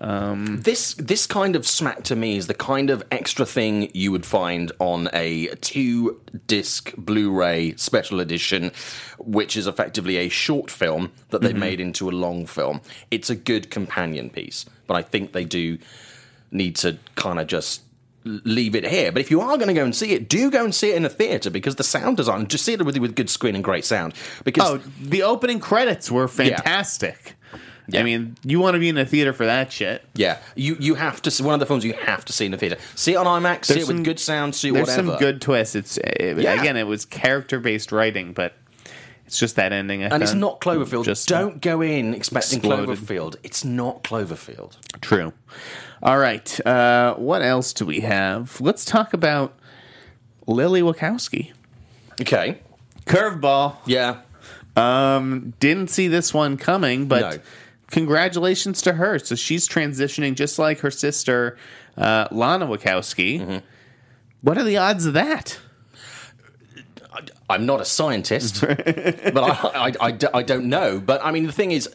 [0.00, 4.10] Um, this this kind of smack to me is the kind of extra thing you
[4.12, 8.72] would find on a two disc Blu-ray special edition,
[9.18, 11.58] which is effectively a short film that they mm-hmm.
[11.58, 12.80] made into a long film.
[13.10, 15.76] It's a good companion piece, but I think they do
[16.50, 17.82] need to kind of just
[18.24, 19.12] leave it here.
[19.12, 20.96] But if you are going to go and see it, do go and see it
[20.96, 23.64] in a theater because the sound design, just see it with with good screen and
[23.64, 24.14] great sound.
[24.44, 27.20] Because Oh, the opening credits were fantastic.
[27.26, 27.32] Yeah.
[27.94, 30.04] I mean, you want to be in a theater for that shit.
[30.14, 32.52] Yeah, you you have to see one of the films you have to see in
[32.52, 32.76] the theater.
[32.94, 33.66] See it on IMAX.
[33.66, 34.54] see it with good sound.
[34.54, 35.08] See there's whatever.
[35.10, 35.74] some good twists.
[35.74, 36.60] It's it, Yeah.
[36.60, 38.54] again, it was character based writing, but
[39.26, 40.02] it's just that ending.
[40.02, 41.04] I and it's found not Cloverfield.
[41.04, 42.88] Just Don't go in expecting exploded.
[42.98, 43.36] Cloverfield.
[43.42, 44.72] It's not Cloverfield.
[45.00, 45.32] true.
[46.02, 48.58] All right, uh, what else do we have?
[48.60, 49.54] Let's talk about
[50.46, 51.52] Lily Wachowski.
[52.20, 52.58] Okay.
[53.06, 53.76] Curveball.
[53.86, 54.20] Yeah.
[54.76, 57.38] Um, didn't see this one coming, but No.
[57.90, 59.18] Congratulations to her.
[59.18, 61.58] So she's transitioning just like her sister,
[61.96, 63.40] uh, Lana Wachowski.
[63.40, 63.58] Mm-hmm.
[64.42, 65.58] What are the odds of that?
[67.50, 71.00] I'm not a scientist, but I, I, I, I don't know.
[71.00, 71.92] But I mean, the thing is,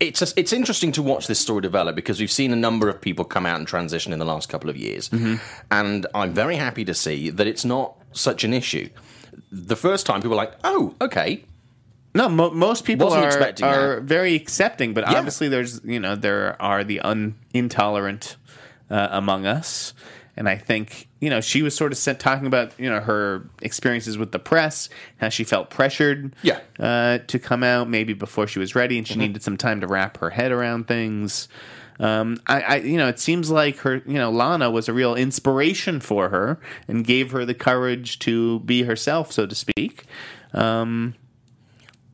[0.00, 3.00] it's a, it's interesting to watch this story develop because we've seen a number of
[3.00, 5.08] people come out and transition in the last couple of years,
[5.70, 8.88] and I'm very happy to see that it's not such an issue.
[9.52, 11.44] The first time people were like, "Oh, okay,
[12.16, 15.18] No, mo- most people Wasn't are, expecting are very accepting, but Yeah.
[15.18, 18.36] obviously there's you know there are the un- intolerant
[18.90, 19.92] uh, among us,
[20.36, 23.48] and I think you know she was sort of sent, talking about you know her
[23.62, 26.60] experiences with the press, how she felt pressured, Yeah.
[26.80, 29.86] uh, to come out maybe before she was ready, and she needed some time to
[29.86, 31.48] wrap her head around things.
[31.98, 35.14] Um, I, I, you know, it seems like her, you know, Lana was a real
[35.14, 40.04] inspiration for her and gave her the courage to be herself, so to speak.
[40.52, 41.14] Um,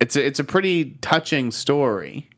[0.02, 2.28] it's a, it's a pretty touching story.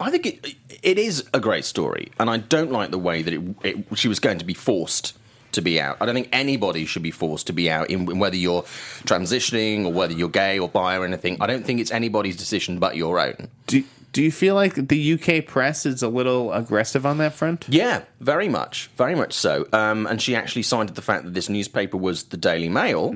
[0.00, 3.34] I think it it is a great story, and I don't like the way that
[3.34, 5.16] it, it she was going to be forced
[5.52, 5.96] to be out.
[6.00, 8.62] I don't think anybody should be forced to be out, in, in whether you're
[9.04, 11.36] transitioning or whether you're gay or bi or anything.
[11.40, 13.48] I don't think it's anybody's decision but your own.
[13.66, 17.66] Do, Do you feel like the UK press is a little aggressive on that front?
[17.68, 19.66] Yeah, very much, very much so.
[19.72, 23.12] Um, and she actually cited the fact that this newspaper was the Daily Mail,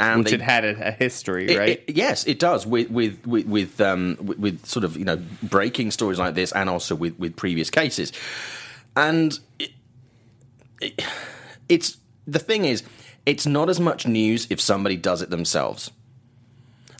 [0.00, 0.24] and Mm-hmm.
[0.24, 1.68] Which it had a, a history, It- right?
[1.86, 5.20] it- yes, it does with with with with, um, with with sort of you know
[5.42, 8.12] breaking stories like this, and also with with previous cases.
[8.96, 9.70] And it,
[10.80, 11.04] it,
[11.68, 12.82] it's the thing is,
[13.26, 15.90] it's not as much news if somebody does it themselves.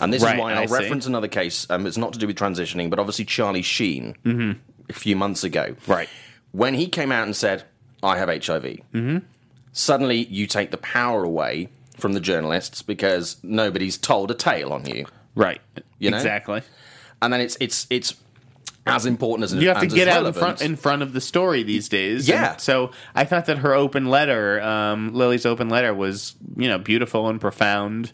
[0.00, 0.74] And this Right, is why I I'll see.
[0.74, 1.66] reference another case.
[1.70, 4.14] Um, it's not to do with transitioning, but obviously Charlie Sheen
[4.88, 5.70] a few months ago.
[5.72, 5.90] Mm-hmm.
[5.92, 6.08] Right.
[6.52, 7.64] When he came out and said,
[8.02, 8.62] I have HIV,
[8.94, 9.18] mm-hmm.
[9.72, 14.86] suddenly you take the power away from the journalists because nobody's told a tale on
[14.86, 15.06] you.
[15.34, 15.60] right.
[15.98, 16.16] You know?
[16.16, 16.62] Exactly.
[17.20, 18.14] And then it's it's it's
[18.86, 21.62] as important as You have to get out in front in front of the story
[21.62, 22.28] these days.
[22.28, 22.52] Yeah.
[22.52, 26.78] And so I thought that her open letter, um, Lily's open letter, was you know
[26.78, 28.12] beautiful and profound.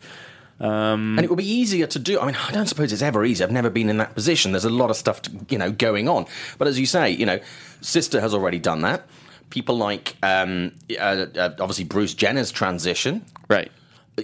[0.59, 2.19] and it will be easier to do.
[2.19, 3.45] I mean, I don't suppose it's ever easy.
[3.45, 4.53] I've never been in that position.
[4.53, 6.27] There's a lot of stuff, to, you know, going on.
[6.59, 7.41] But as you say, you know,
[7.81, 9.07] Sister has already done that.
[9.51, 13.25] People like, um, uh, uh, obviously, Bruce Jenner's transition.
[13.49, 13.71] Right.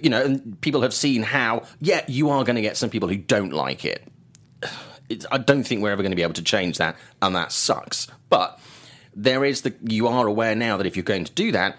[0.03, 3.09] You know, and people have seen how, yeah, you are going to get some people
[3.09, 4.07] who don't like it.
[5.09, 7.51] It's, I don't think we're ever going to be able to change that, and that
[7.51, 8.07] sucks.
[8.29, 8.61] But
[9.15, 11.77] there is the you are aware now that if you're going to do that,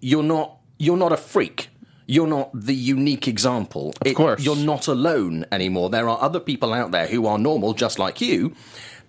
[0.00, 1.68] you're not you're not a freak.
[2.06, 3.94] You're not the unique example.
[4.04, 4.44] Of course.
[4.44, 5.88] you're not alone anymore.
[5.88, 8.54] There are other people out there who are normal, just like you,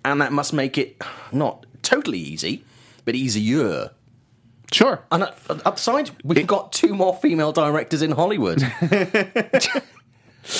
[0.04, 2.64] and that must make it not totally easy,
[3.04, 3.90] but easier.
[4.72, 5.04] Sure.
[5.12, 5.32] And uh,
[5.64, 8.60] upside, we've got two more female directors in Hollywood.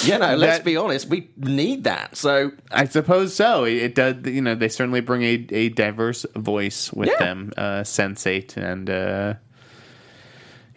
[0.03, 2.17] you know, let's That- be honest, we need that.
[2.17, 3.65] So I suppose so.
[3.65, 4.17] It, it does.
[4.27, 7.19] You know, they certainly bring a, a diverse voice with Yeah.
[7.19, 7.53] them.
[7.57, 9.35] Uh, Sense8 and uh,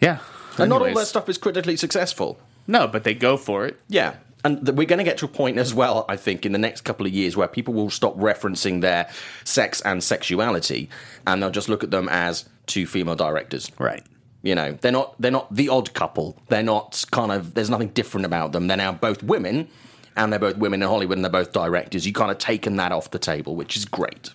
[0.00, 0.18] yeah.
[0.58, 1.04] and not all Anyways.
[1.04, 2.40] that stuff is critically successful.
[2.66, 3.78] No, but they go for it.
[3.88, 4.16] Yeah.
[4.44, 6.58] And th- we're going to get to a point as well, I think, in the
[6.58, 9.10] next couple of years where people will stop referencing their
[9.44, 10.88] sex and sexuality
[11.26, 13.70] and they'll just look at them as two female directors.
[13.78, 14.04] Right.
[14.42, 16.40] You know, they're not they're not the odd couple.
[16.48, 18.68] They're not kind of there's nothing different about them.
[18.68, 19.68] They're now both women
[20.16, 22.06] and they're both women in Hollywood and they're both directors.
[22.06, 24.30] You kind of taken that off the table, which is great.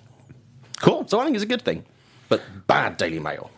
[0.82, 1.08] Cool.
[1.08, 1.86] So I think it's a good thing.
[2.28, 3.50] But bad Daily Mail.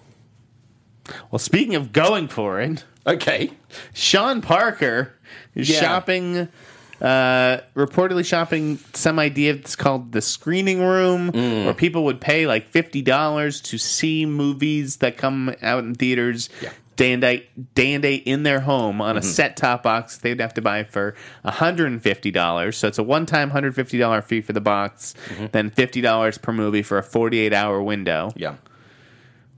[1.31, 3.51] Well, speaking of going for it, Okay.
[3.93, 5.13] Sean Parker
[5.53, 5.79] is Yeah.
[5.79, 6.47] shopping,
[7.01, 11.65] uh, reportedly shopping some idea that's called the screening room, Mm.
[11.65, 16.49] where people would pay like fifty dollars to see movies that come out in theaters.
[16.61, 16.69] Yeah.
[16.95, 19.29] Day and day, day and day in their home on a Mm-hmm.
[19.29, 21.13] set top box, they'd have to buy for
[21.43, 22.77] hundred and fifty dollars.
[22.77, 25.45] So it's a hundred fifty dollar fee for the box, Mm-hmm.
[25.51, 28.31] then fifty dollars per movie for a forty-eight hour window.
[28.37, 28.55] Yeah.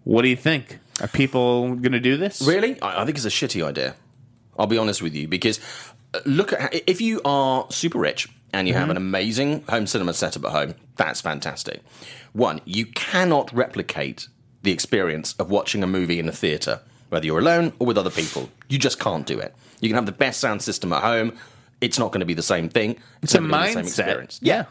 [0.04, 0.80] What do you think?
[1.02, 2.42] Are people going to do this?
[2.42, 2.82] Really?
[2.82, 3.96] I, I think it's a shitty idea.
[4.58, 5.60] I'll be honest with you because
[6.14, 9.86] uh, look at how, if you are super rich and you have an amazing home
[9.86, 11.84] cinema setup at home, that's fantastic.
[12.34, 14.28] One, you cannot replicate
[14.64, 18.10] the experience of watching a movie in a theater, whether you're alone or with other
[18.10, 18.50] people.
[18.68, 19.54] You just can't do it.
[19.82, 21.38] You can have the best sound system at home.
[21.82, 22.98] It's not going to be the same thing.
[23.22, 24.40] It's a gonna be the same mindset.
[24.42, 24.66] Yeah.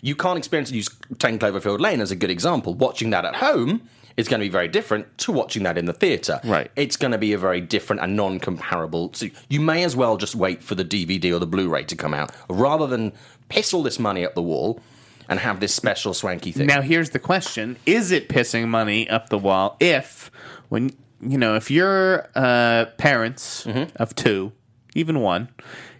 [0.00, 2.74] You can't experience use 10 Cloverfield Lane as a good example.
[2.74, 5.92] Watching that at home is going to be very different to watching that in the
[5.92, 6.40] theatre.
[6.44, 6.70] Right.
[6.76, 9.12] It's going to be a very different and non comparable.
[9.14, 11.96] So you may as well just wait for the DVD or the Blu ray to
[11.96, 13.12] come out rather than
[13.48, 14.80] piss all this money up the wall
[15.28, 16.66] and have this special swanky thing.
[16.66, 20.30] Now here's the question: Is it pissing money up the wall if,
[20.68, 23.96] when you know, if you're uh, parents Mm-hmm.
[24.02, 24.52] of two,
[24.94, 25.48] even one,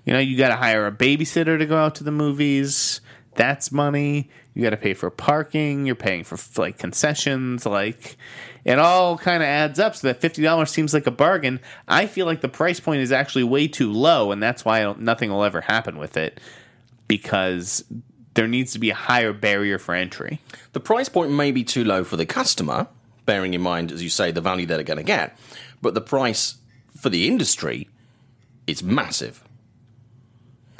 [0.05, 3.00] you know, you got to hire a babysitter to go out to the movies.
[3.37, 4.31] That's money.
[4.55, 5.87] You got to pay for parking.
[5.87, 7.66] You're paying for like concessions.
[7.66, 8.16] Like
[8.64, 9.94] it all kind of adds up.
[9.94, 11.61] So that fifty dollars seems like a bargain.
[11.87, 15.31] I feel like the price point is actually way too low, and that's why nothing
[15.31, 16.40] will ever happen with it
[17.09, 17.85] because
[18.35, 20.40] there needs to be a higher barrier for entry.
[20.72, 22.87] The price point may be too low for the customer,
[23.25, 25.38] bearing in mind, as you say, the value they're going to get,
[25.81, 26.57] but the price
[26.96, 27.88] for the industry
[28.66, 29.42] is massive.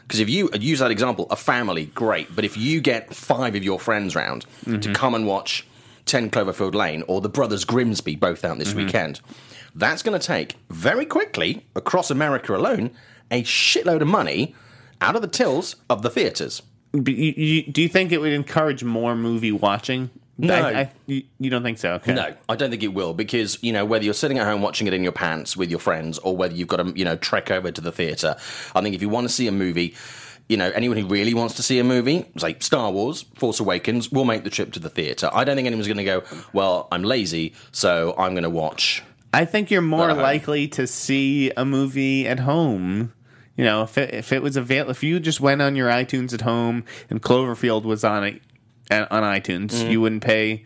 [0.07, 3.65] Because if you use that example, a family, great, but if you get five of
[3.65, 4.93] your friends round to mm-hmm.
[4.93, 5.67] come and watch
[6.07, 8.87] 10 Cloverfield Lane or The Brothers Grimsby, both out this mm-hmm.
[8.87, 9.21] weekend,
[9.75, 12.93] that's going to take very quickly, across America alone,
[13.31, 14.55] a shitload of money
[15.01, 16.63] out of the tills of the theatres.
[16.93, 20.11] But you, you, do you think it would encourage more movie watching?
[20.39, 20.55] No.
[20.55, 21.93] I, I, you, you don't think so?
[21.95, 22.13] Okay.
[22.13, 24.87] No, I don't think it will because you know whether you're sitting at home watching
[24.87, 27.51] it in your pants with your friends or whether you've got to you know trek
[27.51, 28.37] over to the theater.
[28.75, 29.95] I think if you want to see a movie,
[30.49, 34.13] you know anyone who really wants to see a movie, say Star Wars, Force Awakens,
[34.13, 35.31] will make the trip to the theater.
[35.33, 36.23] I don't think anyone's going to go.
[36.53, 39.03] Well, I'm lazy, so I'm going to watch.
[39.33, 40.21] I think you're more Uh-huh.
[40.23, 43.13] likely to see a movie at home.
[43.57, 46.35] You know, if it, if it was available, if you just went on your iTunes
[46.35, 48.43] at home and Cloverfield was on it
[48.91, 49.91] uh, on iTunes, Mm-hmm.
[49.91, 50.65] you wouldn't pay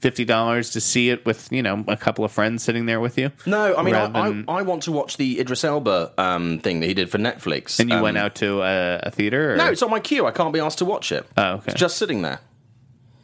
[0.00, 3.16] fifty dollars to see it with you know a couple of friends sitting there with
[3.18, 3.30] you.
[3.46, 6.80] No, I mean, I, than- I, I want to watch the Idris Elba um, thing
[6.80, 7.78] that he did for Netflix.
[7.78, 9.52] and you Um, went out to a, a theater.
[9.54, 9.56] Or?
[9.56, 10.26] No, it's on my queue.
[10.26, 11.24] I can't be asked to watch it.
[11.36, 11.64] Oh, okay.
[11.72, 12.40] It's just sitting there.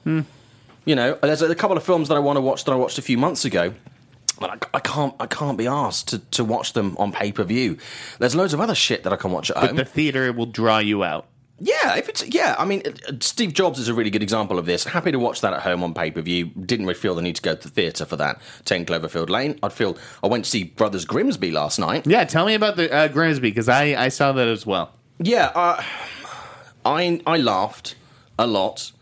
[0.04, 2.96] You know, there's a couple of films that I want to watch that I watched
[2.98, 3.74] a few months ago.
[4.40, 7.42] But I, I can't, I can't be asked to, to watch them on pay per
[7.44, 7.76] view.
[8.20, 9.76] There's loads of other shit that I can watch at home.
[9.76, 11.26] the theater will draw you out.
[11.61, 12.83] Yeah, if it's yeah, I mean,
[13.21, 14.85] Steve Jobs is a really good example of this.
[14.85, 16.47] Happy to watch that at home on pay per view.
[16.47, 18.40] Didn't really feel the need to go to the theatre for that.
[18.64, 19.59] Ten Cloverfield Lane.
[19.62, 22.07] I'd feel I went to see Brothers Grimsby last night.
[22.07, 24.92] Yeah, tell me about the uh, Grimsby because I I saw that as well.
[25.18, 25.83] Yeah, uh,
[26.85, 27.97] I I laughed
[28.38, 28.92] a lot.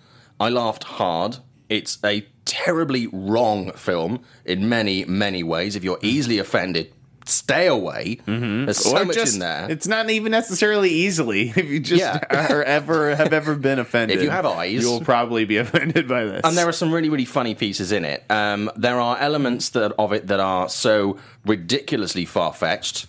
[0.40, 1.38] I laughed hard.
[1.68, 5.76] It's a terribly wrong film in many many ways.
[5.76, 6.92] If you're easily offended,
[7.28, 8.18] stay away.
[8.26, 9.66] There's so Or much just- in there.
[9.70, 11.48] It's not even necessarily easily.
[11.56, 12.20] If you just Yeah.
[12.50, 16.24] are ever have ever been offended, If you have eyes- you'll probably be offended by
[16.24, 16.40] this.
[16.44, 18.24] And there are some really, really funny pieces in it.
[18.30, 23.06] Um, there are elements that of it that are so ridiculously far fetched.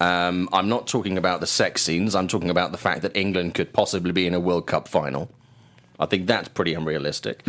[0.00, 2.14] Um, I'm not talking about the sex scenes.
[2.14, 5.30] I'm talking about the fact that England could possibly be in a World Cup final.
[6.00, 7.46] I think that's pretty unrealistic.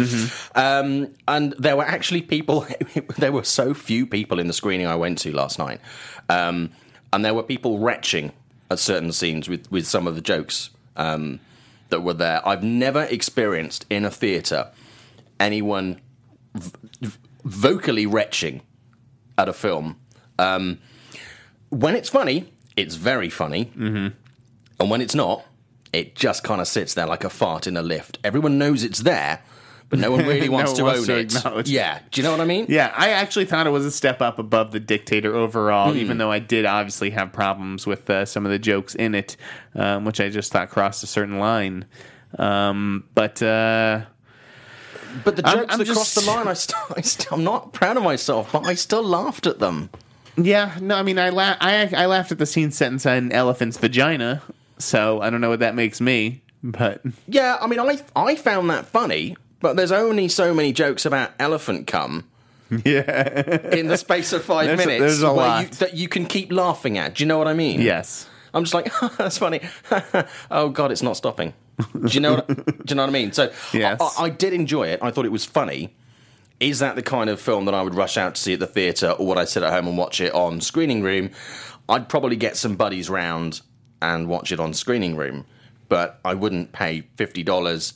[0.56, 2.68] Um, and there were actually people.
[3.18, 5.80] there were so few people in the screening I went to last night,
[6.30, 6.72] um,
[7.14, 8.34] and there were people retching
[8.70, 11.40] at certain scenes with with some of the jokes um,
[11.90, 12.46] that were there.
[12.48, 14.70] I've never experienced in a theatre
[15.40, 16.00] anyone
[16.54, 18.62] v- v- vocally retching
[19.38, 19.98] at a film.
[20.38, 20.80] Um,
[21.70, 24.10] when it's funny, it's very funny, mm-hmm.
[24.80, 25.46] and when it's not,
[25.94, 28.18] it just kind of sits there like a fart in a lift.
[28.24, 29.42] Everyone knows it's there,
[29.90, 31.68] but no one really wants one to wants own to it.
[31.68, 32.66] Yeah, do you know what I mean?
[32.70, 35.98] yeah, I actually thought it was a step up above the Dictator overall, Hmm.
[36.00, 39.36] even though I did obviously have problems with uh, some of the jokes in it,
[39.76, 41.86] um, which I just thought crossed a certain line.
[42.40, 44.02] Um, but uh,
[45.26, 47.74] But the I'm- jokes I'm that cross the line, I still, I still, I'm not
[47.74, 49.90] proud of myself, but I still laughed at them.
[50.38, 53.78] yeah, no, I mean, I la- I I laughed at the scene inside an elephant's
[53.78, 54.42] vagina,
[54.84, 58.70] so I don't know what that makes me, but Yeah, I mean, I I found
[58.70, 62.28] that funny, but there's only so many jokes about elephant cum.
[62.86, 65.62] Yeah, in the space of five There's a- minutes, there's a lot.
[65.64, 67.16] You, that you can keep laughing at.
[67.16, 67.82] Do you know what I mean?
[67.82, 68.30] yes.
[68.54, 69.62] I'm just like, that's funny.
[70.52, 71.54] oh God, it's not stopping.
[71.94, 72.36] Do you know?
[72.36, 73.32] What, do you know what I mean?
[73.34, 74.00] So, Yes.
[74.02, 75.00] I, I did enjoy it.
[75.02, 75.96] I thought it was funny.
[76.60, 78.68] Is that the kind of film that I would rush out to see at the
[78.68, 81.32] theatre, or would I sit at home and watch it on screening room?
[81.90, 83.62] I'd probably get some buddies round
[84.02, 85.46] and watch it on screening room,
[85.90, 87.94] but I wouldn't pay fifty dollars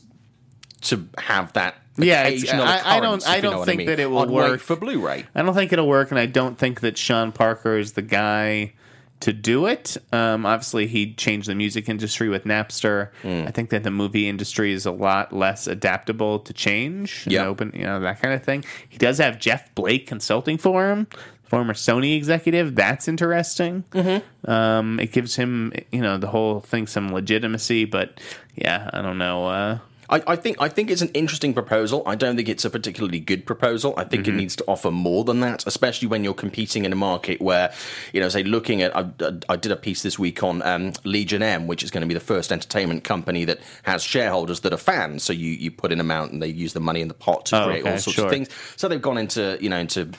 [0.82, 1.76] to have that.
[1.98, 3.88] Yeah, it's- I- I don't- I don't think mean.
[3.88, 4.60] that it will I'd work.
[4.60, 5.26] for Blu-ray.
[5.34, 8.74] I don't think it'll work, and I don't think that Sean Parker is the guy
[9.22, 9.96] to do it.
[10.12, 13.12] Um, obviously, he changed the music industry with Napster.
[13.22, 13.46] Hmm.
[13.48, 17.46] I think that the movie industry is a lot less adaptable to change and Yeah.
[17.46, 18.66] open, you know, that kind of thing.
[18.90, 21.08] He does have Jeff Blake consulting for him,
[21.56, 22.76] former Sony executive.
[22.76, 23.84] That's interesting.
[23.92, 24.50] Mm-hmm.
[24.52, 28.20] Um, it gives him, you know, the whole thing some legitimacy, but
[28.56, 29.48] yeah, I don't know.
[29.48, 32.04] Uh, I, I think I think it's an interesting proposal.
[32.06, 33.96] I don't think it's a particularly good proposal.
[33.98, 34.34] I think Mm-hmm.
[34.36, 37.74] it needs to offer more than that, especially when you're competing in a market where,
[38.14, 38.96] you know, say looking at.
[38.96, 39.10] I,
[39.50, 42.14] I did a piece this week on um, Legion M, which is going to be
[42.14, 45.24] the first entertainment company that has shareholders that are fans.
[45.24, 47.60] So you you put in amount and they use the money in the pot to
[47.62, 48.26] Oh, create okay, all sorts sure.
[48.26, 48.50] of things.
[48.76, 50.12] So they've gone into you know into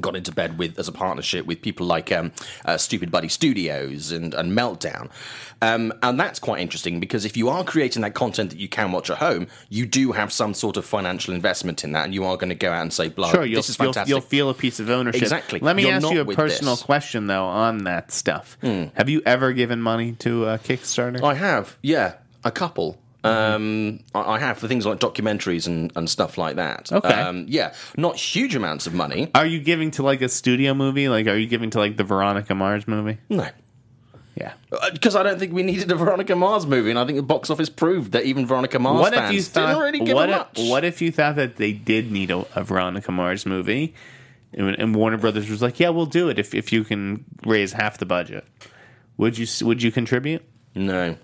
[0.00, 2.32] got into bed with as a partnership with people like um,
[2.64, 5.10] uh, Stupid Buddy Studios and, and Meltdown.
[5.62, 8.92] Um, and that's quite interesting because if you are creating that content that you can
[8.92, 12.24] watch at home, you do have some sort of financial investment in that, and you
[12.24, 14.20] are going to go out and say, "Blah, Sure, you'll, this is you'll, fantastic." you'll
[14.20, 15.22] feel a piece of ownership.
[15.22, 15.60] Exactly.
[15.60, 16.82] Let me You're ask you a personal this.
[16.82, 18.58] Question, though, on that stuff.
[18.62, 21.22] Have you ever given money to uh, Kickstarter?
[21.22, 22.98] I have, yeah, a couple.
[23.26, 26.92] Um, I have for things like documentaries and, and stuff like that.
[26.92, 27.08] Okay.
[27.08, 29.30] Um, yeah, not huge amounts of money.
[29.34, 31.08] Are you giving to like a studio movie?
[31.08, 33.18] Like, are you giving to like the Veronica Mars movie?
[33.28, 33.48] No.
[34.36, 34.52] Yeah.
[34.92, 37.48] Because I don't think we needed a Veronica Mars movie, and I think the box
[37.48, 39.66] office proved that even Veronica Mars What fans if you thought?
[39.68, 40.58] didn't really give what, if, much.
[40.68, 43.94] what if you thought that they did need a, a Veronica Mars movie,
[44.52, 47.72] and, and Warner Brothers was like, "Yeah, we'll do it if if you can raise
[47.72, 48.44] half the budget."
[49.16, 50.44] Would you Would you contribute?
[50.74, 51.16] No,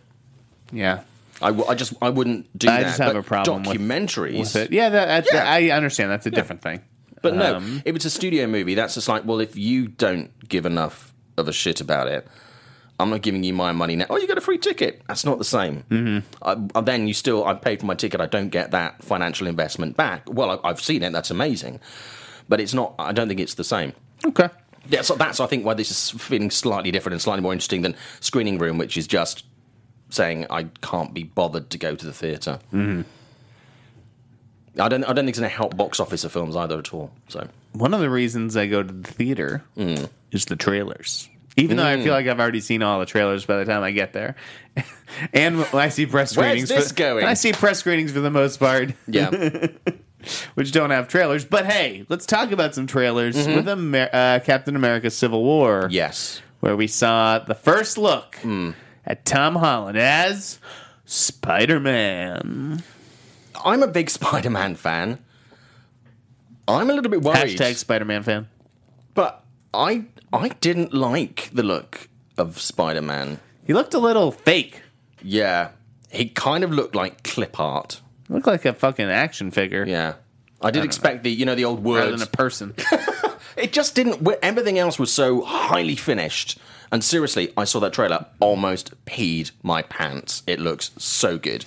[0.73, 1.03] Yeah.
[1.43, 2.83] I, w- I just I wouldn't do I that.
[2.89, 4.39] just have a problem with- documentaries.
[4.39, 4.73] With it.
[4.73, 5.45] Yeah, that, that- Yeah.
[5.51, 6.11] I understand.
[6.11, 6.81] That's a different thing.
[7.23, 10.31] But no, Um, if it's a studio movie, that's just like, well, if you don't
[10.49, 12.27] give enough of a shit about it,
[12.99, 14.07] I'm not giving you my money now.
[14.11, 15.03] Oh, you get a free ticket.
[15.09, 15.85] That's not the same.
[15.91, 16.73] Mm-hmm.
[16.75, 18.21] I, then you still, I've paid for my ticket.
[18.21, 20.23] I don't get that financial investment back.
[20.29, 21.13] Well, I, I've seen it.
[21.13, 21.81] That's amazing.
[22.49, 23.93] But it's not, I don't think it's the same.
[24.27, 24.49] Okay.
[24.89, 27.83] Yeah, so that's I think why this is feeling slightly different and slightly more interesting
[27.83, 29.45] than Screening Room, which is just
[30.13, 33.03] saying I can't be bothered to go to the theater mm-hmm.
[34.81, 35.05] I don't.
[35.05, 37.11] I don't think it's going to help box office of films either at all.
[37.29, 40.09] So One of the reasons I go to the theater Mm.
[40.31, 41.29] is the trailers.
[41.59, 43.91] Even though I feel like I've already seen all the trailers by the time I
[43.91, 44.35] get there,
[45.35, 46.71] and I see press screenings.
[46.71, 47.27] Where's this for, going?
[47.27, 49.29] I see press screenings for the most part, yeah,
[50.55, 51.45] which don't have trailers.
[51.45, 53.55] But hey, let's talk about some trailers Mm-hmm.
[53.57, 55.89] with Amer- uh, Captain America: Civil War.
[55.91, 58.71] yes, where we saw the first look Hmm.
[59.07, 60.59] At Tom Holland as
[61.05, 62.83] Spider Man.
[63.65, 65.19] I'm a big Spider-Man fan.
[66.69, 68.49] I'm a little bit worried, Hashtag Spider Man fan.
[69.15, 69.45] but
[69.75, 73.41] I I didn't like the look of Spider-Man.
[73.65, 74.83] He looked a little fake.
[75.23, 75.71] Yeah,
[76.11, 78.01] he kind of looked like clip art.
[78.29, 80.15] Looked like a fucking action figure Yeah,
[80.61, 82.21] I did expect the you know the old rather words.
[82.21, 82.75] than a person.
[83.55, 84.27] It just didn't.
[84.43, 86.59] Everything else was so highly finished.
[86.93, 90.43] And seriously, I saw that trailer, almost peed my pants.
[90.47, 91.65] It looks so good.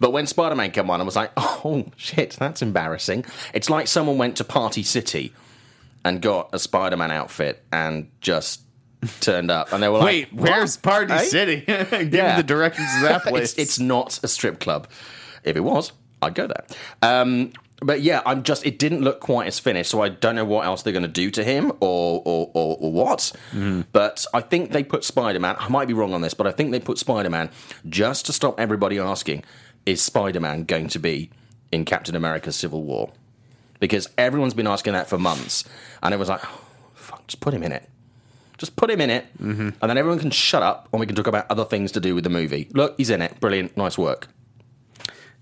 [0.00, 3.24] But when Spider Man came on, I was like, oh shit, that's embarrassing.
[3.54, 5.32] It's like someone went to Party City
[6.04, 8.62] and got a Spider Man outfit and just
[9.20, 9.72] turned up.
[9.72, 10.82] And they were like, Wait, where's "What?
[10.82, 11.56] Party Eh?" City?
[11.66, 12.36] Give Yeah.
[12.36, 13.52] me the directions to that place.
[13.52, 14.88] it's, it's not a strip club.
[15.44, 16.64] If it was, I'd go there.
[17.02, 17.52] Um,
[17.82, 18.64] but yeah, I'm just.
[18.64, 21.08] It didn't look quite as finished, so I don't know what else they're going to
[21.08, 23.32] do to him or or, or, or what.
[23.52, 23.82] Mm-hmm.
[23.92, 25.56] But I think they put Spider Man.
[25.58, 27.50] I might be wrong on this, but I think they put Spider Man
[27.88, 29.44] just to stop everybody asking:
[29.86, 31.30] Is Spider Man going to be
[31.70, 33.12] in Captain America: Civil War?
[33.80, 35.64] Because everyone's been asking that for months,
[36.02, 36.60] and it was like, oh,
[36.94, 37.88] fuck, just put him in it.
[38.56, 39.70] Just put him in it, mm-hmm.
[39.80, 42.14] and then everyone can shut up, and we can talk about other things to do
[42.14, 42.68] with the movie.
[42.74, 43.40] Look, he's in it.
[43.40, 44.28] Brilliant, nice work.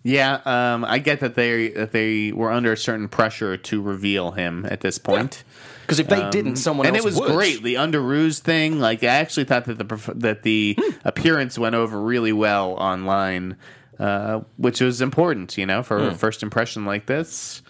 [0.02, 4.30] Yeah, um, I get that they that they were under a certain pressure to reveal
[4.32, 5.44] him at this point.
[5.82, 6.96] Because if they didn't, someone else.
[6.96, 7.36] and else it was would.
[7.36, 7.62] great.
[7.64, 10.90] The under ruse thing, like I actually thought that the perf- that the Hmm.
[11.04, 13.56] appearance went over really well online,
[13.98, 16.04] uh, which was important, you know, for Hmm.
[16.06, 17.62] a first impression like this.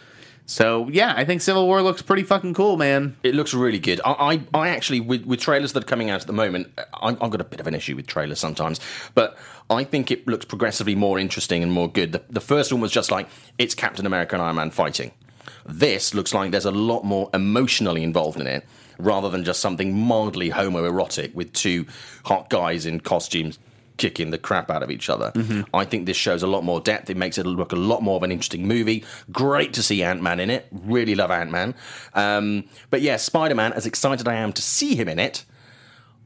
[0.50, 3.16] So yeah, I think Civil War looks pretty fucking cool, man.
[3.22, 4.00] It looks really good.
[4.04, 7.10] I, I, I actually, with, with trailers that are coming out at the moment, I,
[7.10, 8.80] I've got a bit of an issue with trailers sometimes,
[9.14, 9.38] but
[9.70, 12.10] I think it looks progressively more interesting and more good.
[12.10, 13.28] The, the first one was just like,
[13.58, 15.12] it's Captain America and Iron Man fighting.
[15.66, 18.66] This looks like there's a lot more emotionally involved in it,
[18.98, 21.86] rather than just something mildly homoerotic with two
[22.24, 23.60] hot guys in costumes
[24.00, 25.30] kicking the crap out of each other.
[25.72, 27.08] I think this shows a lot more depth.
[27.10, 29.04] It makes it look a lot more of an interesting movie.
[29.30, 30.66] Great to see Ant Man in it.
[30.72, 31.74] Really love Ant Man.
[32.14, 35.44] Um, but yeah, Spider Man, as excited I am to see him in it,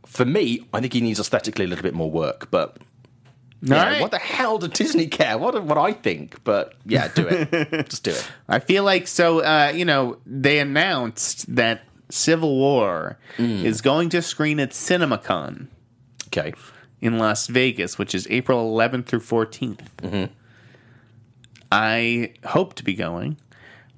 [0.07, 2.49] for me, I think he needs aesthetically a little bit more work.
[2.51, 2.77] But
[3.61, 4.01] you know, Alright.
[4.01, 5.37] what the hell does Disney care?
[5.37, 6.45] What what I think?
[6.45, 7.51] But yeah, do it.
[7.91, 8.31] Just do it.
[8.49, 9.41] I feel like so.
[9.41, 13.65] Uh, you know, they announced that Civil War Mm.
[13.65, 15.67] is going to screen at CinemaCon
[16.29, 16.53] Okay.
[17.05, 19.81] In Las Vegas, which is April 11th through 14th.
[19.99, 20.33] Mm-hmm.
[21.71, 23.37] I hope to be going,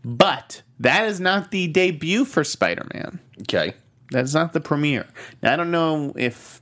[0.05, 3.21] but that is not the debut for Spider Man.
[3.43, 3.75] Okay.
[4.11, 5.07] That is not the premiere.
[5.41, 6.61] Now, I don't know if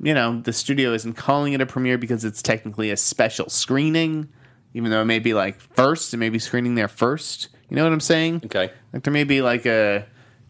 [0.00, 4.28] you know the studio isn't calling it a premiere because it's technically a special screening,
[4.74, 7.48] even though it may be like first, it may be screening there first.
[7.70, 8.42] You know what I'm saying?
[8.44, 8.70] Okay.
[8.92, 10.06] Like there may be like a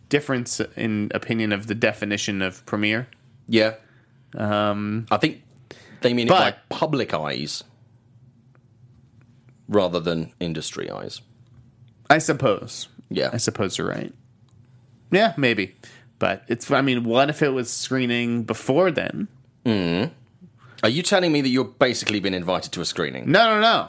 [0.08, 3.08] difference in opinion of the definition of premiere.
[3.46, 3.74] Yeah.
[4.36, 5.42] Um, I think
[6.00, 7.64] they mean it but- by public eyes
[9.68, 11.20] rather than industry eyes.
[12.10, 12.88] I suppose.
[13.10, 13.30] Yeah.
[13.32, 14.12] I suppose you're right.
[15.10, 15.74] Yeah, maybe.
[16.18, 19.28] But it's I mean, what if it was screening before then?
[19.66, 23.30] Are you telling me that you've basically been invited to a screening?
[23.30, 23.88] No, no, no.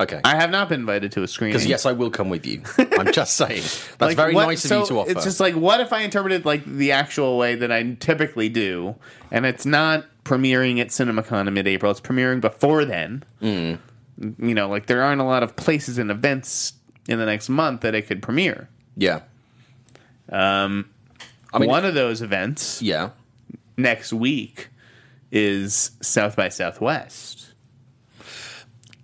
[0.00, 0.20] Okay.
[0.24, 1.52] I have not been invited to a screening.
[1.52, 2.62] Because yes, I will come with you.
[2.98, 3.62] I'm just saying.
[3.62, 5.10] That's Like, very what- nice of so you to offer.
[5.12, 8.96] It's just like, what if I interpreted like the actual way that I typically do,
[9.30, 11.90] and it's not premiering at CinemaCon in mid-April.
[11.92, 13.22] It's premiering before then.
[13.40, 13.78] Mm.
[14.38, 16.72] You know, like there aren't a lot of places and events
[17.08, 18.68] in the next month that it could premiere.
[18.96, 19.20] yeah.
[20.30, 20.88] Um,
[21.52, 23.10] I mean, One of those events yeah.
[23.76, 24.68] next week
[25.30, 27.52] is South by Southwest.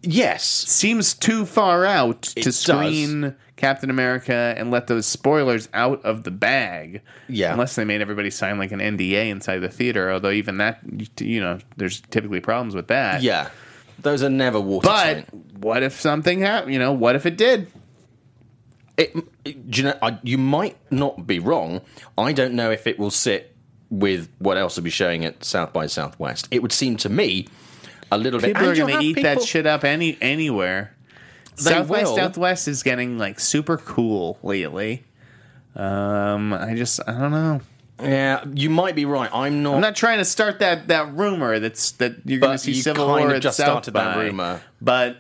[0.02, 0.44] Yes.
[0.44, 2.56] Seems too far out to does.
[2.56, 7.02] screen Captain America and let those spoilers out of the bag.
[7.28, 7.52] Yeah.
[7.52, 10.80] Unless they made everybody sign like an NDA inside the theater, although even that,
[11.20, 13.22] you know, there's typically problems with that.
[13.22, 13.50] Yeah.
[13.98, 16.72] Those are never water But what if something happened?
[16.72, 17.70] You know, what if it did?
[18.96, 21.82] It, it- do you know, I, you might not be wrong.
[22.16, 23.54] I don't know if it will sit
[23.90, 26.48] with what else will be showing at South by Southwest.
[26.50, 27.48] It would seem to me
[28.10, 28.66] a little People bit.
[28.66, 30.94] are and you'll going to eat that shit up any anywhere.
[31.56, 32.16] They South by will.
[32.16, 35.04] Southwest is getting like super cool lately.
[35.76, 37.60] Um, I just I don't know.
[38.02, 39.28] Yeah, you might be right.
[39.32, 39.74] I'm not.
[39.74, 43.06] I'm not trying to start that that rumor that's that you're going to see Civil
[43.06, 44.24] kind War of at just South started that by.
[44.24, 44.62] rumor.
[44.80, 45.18] But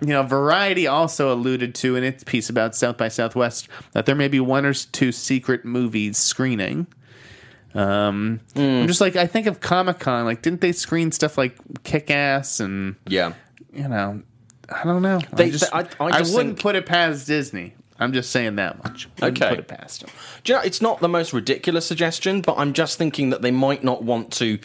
[0.00, 4.14] you know, Variety also alluded to in its piece about South by Southwest that there
[4.14, 6.86] may be one or two secret movies screening.
[7.76, 8.60] Um, Hmm.
[8.60, 10.24] I'm just like I think of Comic Con.
[10.24, 13.32] Like, didn't they screen stuff like Kick Ass and yeah.
[13.72, 14.22] you know,
[14.68, 15.20] I don't know.
[15.34, 17.74] They- I, just, they- I- I I wouldn't think- put it past Disney.
[17.98, 19.08] I'm just saying that much.
[19.20, 19.48] Wouldn't Okay.
[19.50, 20.10] put it past them.
[20.44, 23.50] Do you know, it's not the most ridiculous suggestion, but I'm just thinking that they
[23.50, 24.58] might not want to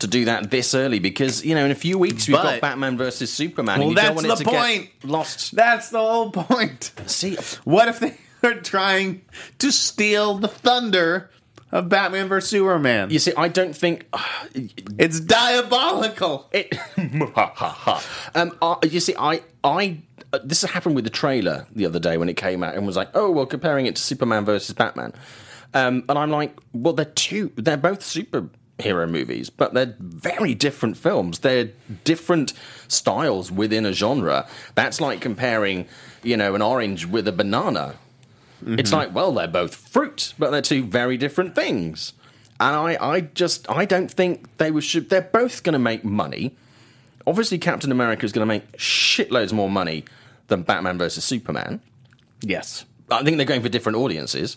[0.00, 2.60] to do that this early because you know in a few weeks we've But- got
[2.60, 3.78] Batman versus Superman.
[3.78, 4.90] Well, and you don't that's the point.
[5.04, 5.54] lost.
[5.54, 6.90] That's the whole point.
[7.06, 9.22] See, What if they are trying
[9.60, 11.30] to steal the thunder
[11.74, 13.10] of Batman vs Superman?
[13.10, 14.06] you see, I don't think
[14.98, 16.48] It's diabolical.
[16.52, 16.74] it.
[18.34, 20.00] um, uh, you see, I, I,
[20.32, 22.96] uh, this happened with the trailer the other day when it came out and was
[22.96, 25.12] like, oh, well, comparing it to Superman versus Batman,
[25.74, 30.96] um, and I'm like, well, they're two, they're both superhero movies, but they're very different
[30.96, 31.40] films.
[31.40, 31.70] They're
[32.04, 32.52] different
[32.86, 34.46] styles within a genre.
[34.76, 35.86] That's like comparing,
[36.22, 37.96] you know, an orange with a banana.
[38.66, 38.96] It's Mm-hmm.
[38.98, 42.12] like, well, they're both fruit, but they're two very different things.
[42.60, 45.10] And I, I just, I don't think they should.
[45.10, 46.54] They're both going to make money.
[47.26, 50.04] Obviously, Captain America is going to make shitloads more money
[50.48, 51.80] than Batman versus Superman.
[52.42, 52.84] Yes.
[53.10, 54.56] I think they're going for different audiences.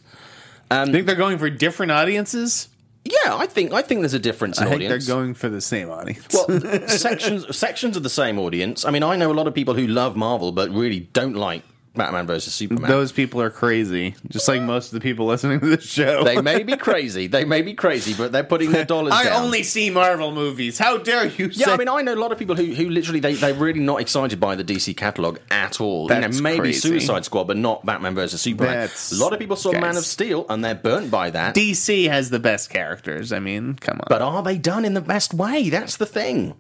[0.70, 2.68] I think they're going for different audiences.
[3.06, 5.06] Yeah, I think, I think there's a difference in I think audience.
[5.06, 6.28] they're going for the same audience.
[6.34, 8.84] well, sections sections of the same audience.
[8.84, 11.64] I mean, I know a lot of people who love Marvel but really don't like
[11.98, 12.90] Batman versus Superman.
[12.90, 16.24] Those people are crazy, just like most of the people listening to this show.
[16.24, 17.28] they may be crazy.
[17.28, 19.20] They may be crazy, but they're putting their dollars in.
[19.20, 19.44] I down.
[19.44, 20.78] only see Marvel movies.
[20.78, 21.48] How dare you?
[21.52, 23.54] Yeah, say- I mean, I know a lot of people who, who literally they they're
[23.54, 26.04] really not excited by the DC catalog at all.
[26.04, 26.80] you That's know, maybe crazy.
[26.80, 28.74] Suicide Squad, but not Batman versus Superman.
[28.74, 31.56] That's- a lot of people saw Man of Steel and they're burnt by that.
[31.56, 33.34] DC has the best characters.
[33.34, 34.06] I mean, come on.
[34.10, 35.70] but are they done in the best way?
[35.70, 36.56] That's the thing.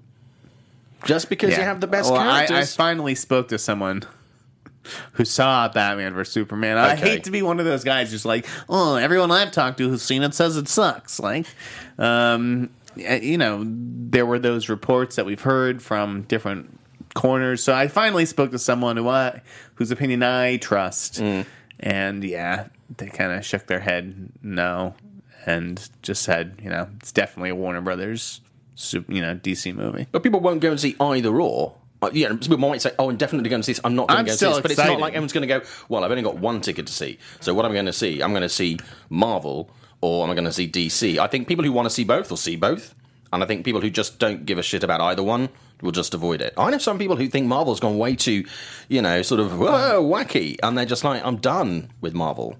[1.05, 4.03] Just because you have the best Well, I, I finally spoke to someone
[5.13, 6.77] who saw Batman vs Superman.
[6.77, 7.09] I Okay.
[7.11, 10.01] hate to be one of those guys just like, oh, everyone I've talked to who's
[10.01, 11.19] seen it says it sucks.
[11.19, 11.45] Like,
[11.97, 16.79] um, you know, there were those reports that we've heard from different
[17.13, 17.63] corners.
[17.63, 19.41] So I finally spoke to someone who I,
[19.75, 21.45] whose opinion I trust, Mm.
[21.79, 22.67] and yeah,
[22.97, 24.95] they kind of shook their head no,
[25.45, 28.41] and just said, you know, it's definitely a Warner Brothers,
[28.75, 30.07] sup- you know, DC movie.
[30.11, 31.75] but people won't go and see either or.
[32.01, 34.07] Uh, yeah, some people might say, "Oh, I'm definitely going to see this." I'm not
[34.07, 35.65] going I'm to go see this, but it's not like everyone's going to go.
[35.89, 38.21] Well, I've only got one ticket to see, so what am I going to see?
[38.21, 38.77] I'm going to see
[39.09, 39.71] Marvel,
[40.01, 41.17] or am I going to see DC?
[41.17, 42.93] I think people who want to see both will see both,
[43.33, 45.49] and I think people who just don't give a shit about either one
[45.81, 46.53] will just avoid it.
[46.57, 48.45] I know some people who think Marvel's gone way too,
[48.89, 52.57] you know, sort of whoa, wacky, and they're just like, "I'm done with Marvel."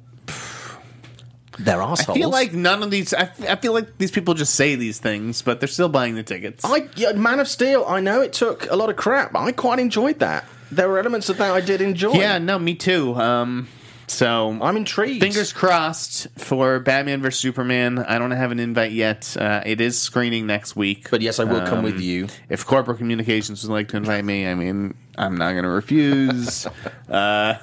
[1.60, 2.10] They're assholes.
[2.10, 3.14] I feel like none of these.
[3.14, 6.16] I, f- I feel like these people just say these things, but they're still buying
[6.16, 6.64] the tickets.
[6.66, 7.84] I yeah, Man of Steel.
[7.88, 9.36] I know it took a lot of crap.
[9.36, 10.46] I quite enjoyed that.
[10.72, 12.14] There were elements of that I did enjoy.
[12.14, 13.16] yeah, no, me too.
[13.16, 13.68] Um,
[14.10, 15.22] so I'm intrigued.
[15.22, 18.00] fingers crossed for Batman vs Superman.
[18.00, 19.36] I don't have an invite yet.
[19.38, 21.10] Uh, it is screening next week.
[21.10, 22.28] But yes, I will come Um, with you.
[22.50, 26.66] If corporate communications would like to invite me, I mean, I'm not going to refuse.
[27.10, 27.56] uh,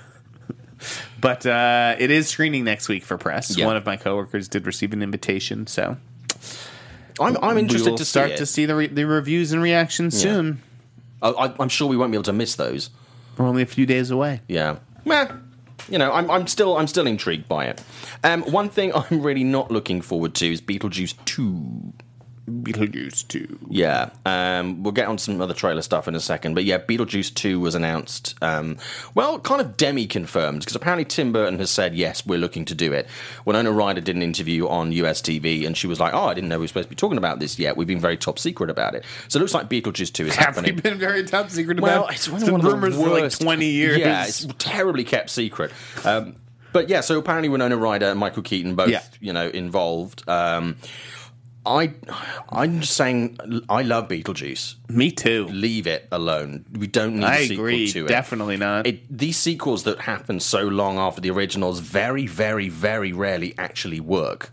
[1.20, 3.57] but uh, it is screening next week for press.
[3.57, 3.66] Yeah.
[3.66, 5.97] One of my coworkers did receive an invitation, so
[7.20, 8.37] I'm, I'm we interested will to start see it.
[8.39, 10.62] to see the, re- the reviews and reactions soon.
[11.22, 12.91] I, I, I'm sure we won't be able to miss those.
[13.37, 14.41] We're only a few days away.
[14.49, 14.76] Yeah.
[15.05, 15.28] Meh.
[15.89, 17.82] You know, I'm, I'm still I'm still intrigued by it.
[18.22, 21.93] Um, one thing I'm really not looking forward to is Beetlejuice Two.
[22.51, 23.59] Beetlejuice 2.
[23.70, 26.55] Yeah, um, we'll get on some other trailer stuff in a second.
[26.55, 28.76] But yeah, Beetlejuice 2 was announced, um,
[29.14, 32.74] well, kind of demi confirmed, because apparently Tim Burton has said, yes, we're looking to
[32.74, 33.09] do it.
[33.47, 36.51] Winona Ryder did an interview on US TV, and she was like, oh, I didn't
[36.51, 37.76] know we were supposed to be talking about this yet.
[37.78, 39.05] We've been very top secret about it.
[39.28, 40.76] So it looks like Beetlejuice 2 is Have happening.
[40.76, 43.40] been very top secret Well, about it's been one of the rumors for like worst-
[43.40, 43.99] 20 years.
[43.99, 45.72] Yeah, it's terribly kept secret.
[46.05, 46.36] Um,
[46.74, 49.01] but yeah, so apparently Winona Ryder and Michael Keaton both, Yeah.
[49.20, 50.28] you know, involved.
[50.28, 50.76] Um,
[51.66, 51.94] I,
[52.50, 53.38] I'm just saying,
[53.68, 54.74] I love Beetlejuice.
[54.88, 55.46] Me too.
[55.46, 56.64] Leave it alone.
[56.72, 57.90] We don't need I a sequel agree.
[57.92, 58.08] to it.
[58.08, 58.86] Definitely not.
[58.86, 64.00] It, these sequels that happen so long after the originals very, very, very rarely actually
[64.00, 64.50] work.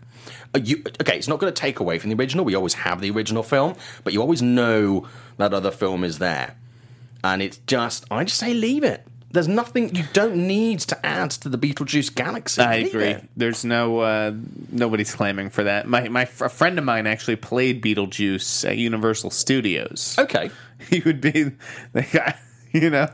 [0.54, 2.44] Uh, You, okay, it's not going to take away from the original.
[2.44, 5.06] We always have the original film, but you always know
[5.36, 6.56] that other film is there.
[7.24, 9.06] And it's just, I just say leave it.
[9.32, 12.60] There's nothing, you don't need to add to the Beetlejuice galaxy.
[12.60, 13.16] I agree.
[13.36, 14.34] There's no uh,
[14.70, 15.88] nobody's claiming for that.
[15.88, 20.16] My my a friend of mine actually played Beetlejuice at Universal Studios.
[20.18, 20.50] Okay.
[20.90, 21.44] He would be
[21.92, 22.36] the guy.
[22.80, 23.08] you know?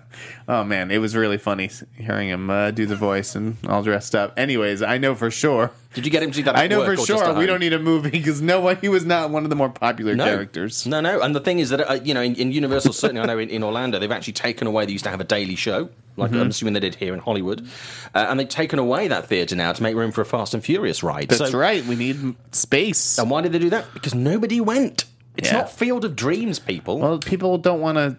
[0.46, 4.14] Oh man, it was really funny hearing him uh, do the voice and all dressed
[4.14, 4.38] up.
[4.38, 5.70] Anyways, I know for sure.
[5.94, 6.56] Did you get him to do that?
[6.56, 8.76] I know for sure we don't need a movie because no one.
[8.76, 10.24] He was not one of the more popular no.
[10.24, 10.86] characters.
[10.86, 11.20] No, no.
[11.20, 13.48] And the thing is that uh, you know, in, in Universal, certainly I know in,
[13.48, 14.86] in Orlando, they've actually taken away.
[14.86, 16.40] They used to have a daily show, like Mm-hmm.
[16.40, 17.66] I'm assuming they did here in Hollywood,
[18.14, 20.62] uh, and they've taken away that theatre now to make room for a Fast and
[20.62, 21.28] Furious ride.
[21.28, 21.84] That's So- right.
[21.84, 23.18] We need space.
[23.18, 23.92] And why did they do that?
[23.94, 25.04] Because nobody went.
[25.36, 25.58] It's Yeah.
[25.58, 26.98] not Field of Dreams, people.
[26.98, 28.16] Well, people don't want to.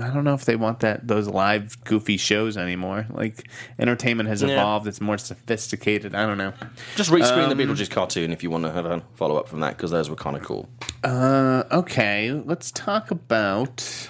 [0.00, 3.06] I don't know if they want that those live goofy shows anymore.
[3.10, 3.48] Like
[3.78, 4.48] entertainment has Yeah.
[4.54, 6.14] evolved; it's more sophisticated.
[6.14, 6.52] I don't know.
[6.96, 9.60] Just rescreen um, the Beetlejuice cartoon if you want to have a follow up from
[9.60, 10.68] that, because those were kind of cool.
[11.04, 14.08] Uh, okay, let's talk about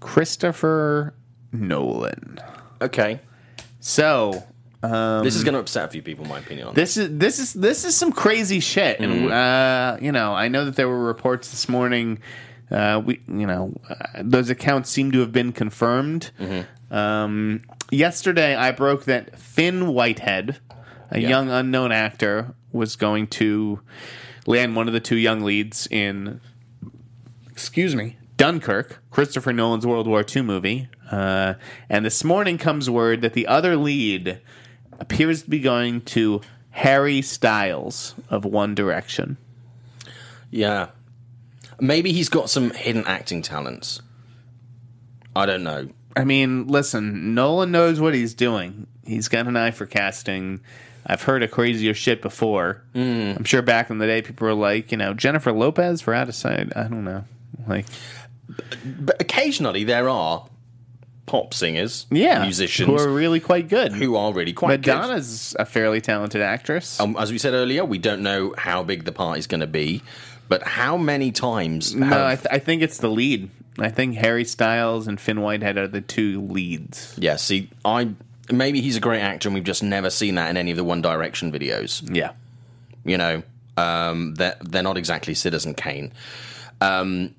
[0.00, 1.14] Christopher
[1.52, 2.38] Nolan.
[2.80, 3.20] Okay.
[3.80, 4.44] So
[4.82, 6.68] this is going to upset a few people, in my opinion.
[6.68, 6.94] On this.
[6.94, 10.64] this is this is this is some crazy shit, and uh, you know, I know
[10.64, 12.18] that there were reports this morning.
[12.72, 16.30] Uh, we, you know, uh, those accounts seem to have been confirmed.
[16.90, 20.58] Um, yesterday, I broke that Finn Whitehead,
[21.10, 23.80] a young unknown actor, was going to
[24.46, 26.40] land one of the two young leads in
[27.50, 30.88] excuse me, Dunkirk, Christopher Nolan's World War II movie.
[31.10, 31.54] Uh,
[31.88, 34.40] and this morning comes word that the other lead
[34.98, 39.36] appears to be going to Harry Styles of One Direction.
[40.50, 40.88] Yeah.
[41.82, 44.00] Maybe he's got some hidden acting talents.
[45.34, 45.88] I don't know.
[46.16, 48.86] I mean, listen, Nolan knows what he's doing.
[49.04, 50.60] He's got an eye for casting.
[51.04, 52.82] I've heard of crazier shit before.
[52.94, 56.28] I'm sure back in the day, people were like, you know, Jennifer Lopez for Out
[56.28, 56.72] of Sight.
[56.76, 57.24] I don't know.
[57.66, 57.86] Like,
[58.84, 60.46] But occasionally there are
[61.26, 63.92] pop singers, yeah, musicians who are really quite good.
[63.92, 64.94] who are really quite good.
[64.94, 67.00] Madonna's a fairly talented actress.
[67.00, 70.02] Um, as we said earlier, we don't know how big the party's going to be,
[70.52, 71.94] but how many times?
[71.94, 73.50] No, I, th- I think it's the lead.
[73.78, 77.14] I think Harry Styles and Finn Whitehead are the two leads.
[77.18, 77.36] yeah.
[77.36, 78.10] See, I
[78.50, 80.84] maybe he's a great actor, and we've just never seen that in any of the
[80.84, 82.02] One Direction videos.
[82.14, 82.32] Yeah.
[83.04, 83.42] You know,
[83.76, 86.12] um, they're they're not exactly Citizen Kane.
[86.80, 87.34] Um,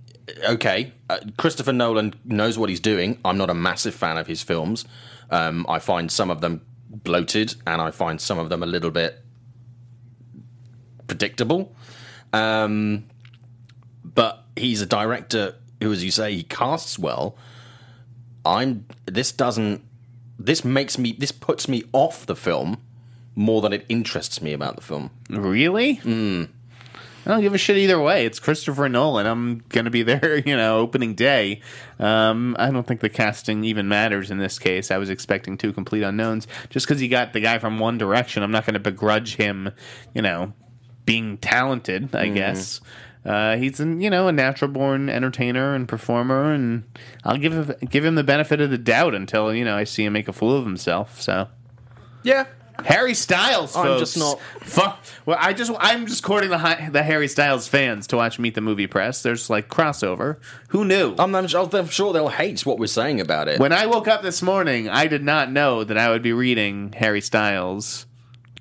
[0.49, 3.19] okay, uh, Christopher Nolan knows what he's doing.
[3.23, 4.85] I'm not a massive fan of his films.
[5.29, 8.91] Um, I find some of them bloated, and I find some of them a little
[8.91, 9.21] bit
[11.07, 11.75] predictable.
[12.33, 13.05] Um,
[14.03, 17.37] but he's a director who, as you say, he casts well.
[18.45, 18.85] I'm.
[19.05, 19.83] This doesn't.
[20.37, 21.13] This makes me.
[21.13, 22.81] This puts me off the film
[23.35, 25.09] more than it interests me about the film.
[25.29, 25.97] Really?
[25.97, 26.49] Mm.
[27.25, 28.25] I don't give a shit either way.
[28.25, 29.25] It's Christopher Nolan.
[29.25, 31.61] I'm going to be there, you know, opening day.
[31.99, 34.91] Um, I don't think the casting even matters in this case.
[34.91, 36.47] I was expecting two complete unknowns.
[36.69, 39.71] Just because he got the guy from One Direction, I'm not going to begrudge him,
[40.13, 40.53] you know,
[41.05, 42.81] being talented, I guess.
[43.25, 46.83] Uh, he's an, you know a natural born entertainer and performer, and
[47.23, 50.03] I'll give him, give him the benefit of the doubt until you know I see
[50.03, 51.21] him make a fool of himself.
[51.21, 51.47] So
[52.23, 52.45] Yeah.
[52.85, 53.87] Harry Styles, folks.
[53.87, 54.99] I'm just not- Fuck.
[55.27, 58.55] Well, I just I'm just courting the hi- the Harry Styles fans to watch Meet
[58.55, 59.21] the Movie Press.
[59.21, 60.37] There's like crossover.
[60.69, 61.13] Who knew?
[61.19, 63.59] I'm, I'm, I'm sure they'll hate what we're saying about it.
[63.59, 66.93] when I woke up this morning, I did not know that I would be reading
[66.97, 68.07] Harry Styles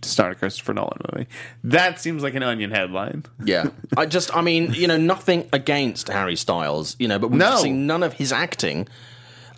[0.03, 1.28] to start a Christopher Nolan movie.
[1.64, 3.24] That seems like an Onion headline.
[3.44, 3.68] yeah.
[3.96, 7.57] I just, I mean, you know, nothing against Harry Styles, you know, but we've No.
[7.57, 8.88] seen none of his acting,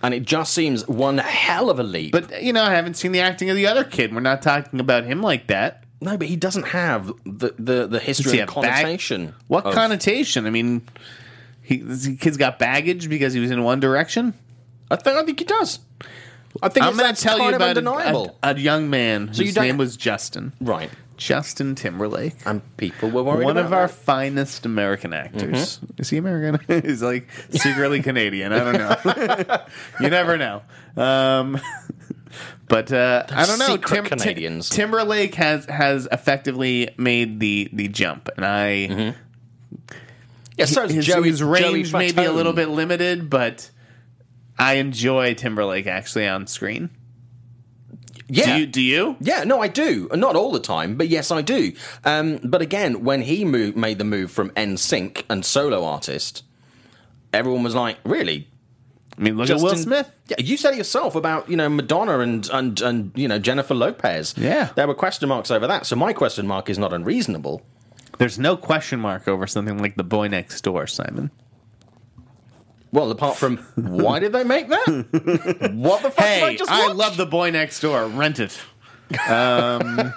[0.03, 2.13] and it just seems one hell of a leap.
[2.13, 4.15] But you know, I haven't seen the acting of the other kid.
[4.15, 5.85] We're not talking about him like that.
[6.01, 9.35] no, but he doesn't have the the, the history and bag- connotation.
[9.49, 10.47] What of- connotation?
[10.47, 10.83] I mean,
[11.63, 14.35] he the kid's got baggage because he was in One Direction.
[14.91, 15.79] I think, I think he does.
[16.63, 18.39] I think I'm it's, going to tell you kind of about a, undeniable.
[18.43, 20.53] a, a young man whose don't- name was Justin.
[20.61, 20.91] right.
[21.17, 22.35] Justin Timberlake.
[22.45, 23.95] And people were worried One about of our that.
[23.95, 25.79] finest American actors.
[25.79, 26.01] Mm-hmm.
[26.03, 26.83] Is he American?
[26.83, 28.53] He's like secretly Canadian.
[28.53, 29.57] I don't know.
[30.01, 30.63] you never know.
[30.97, 31.61] Um,
[32.69, 33.67] but uh, I don't know.
[33.67, 34.69] secret Canadians.
[34.71, 39.19] Timberlake has has effectively made the the jump, and I Mm-hmm.
[40.57, 42.35] Yeah, so is his, Joey, his range Joey may be a Fatone.
[42.35, 43.71] little bit limited, but
[44.59, 46.91] I enjoy Timberlake actually on screen.
[48.29, 48.45] Yeah.
[48.55, 48.67] Do you?
[48.67, 49.17] Do you?
[49.21, 50.09] Yeah, no, I do.
[50.13, 51.73] Not all the time, but yes, I do.
[52.05, 56.43] Um, but again, when he moved, made the move from NSYNC and solo artist,
[57.33, 58.49] everyone was like, "Really,
[59.19, 60.11] I mean, look at Will Smith.
[60.29, 63.75] Yeah, you said it yourself about you know Madonna and and and you know Jennifer
[63.75, 64.35] Lopez.
[64.37, 64.71] Yeah.
[64.75, 65.87] there were question marks over that.
[65.87, 67.63] So my question mark is not unreasonable.
[68.19, 71.31] There's no question mark over something like the boy next door, Simon.
[72.95, 74.87] Well, apart from why did they make that?
[75.75, 76.97] what the fuck did I Hey, just I watch?
[76.97, 78.07] love the boy next door.
[78.07, 78.59] Rent it.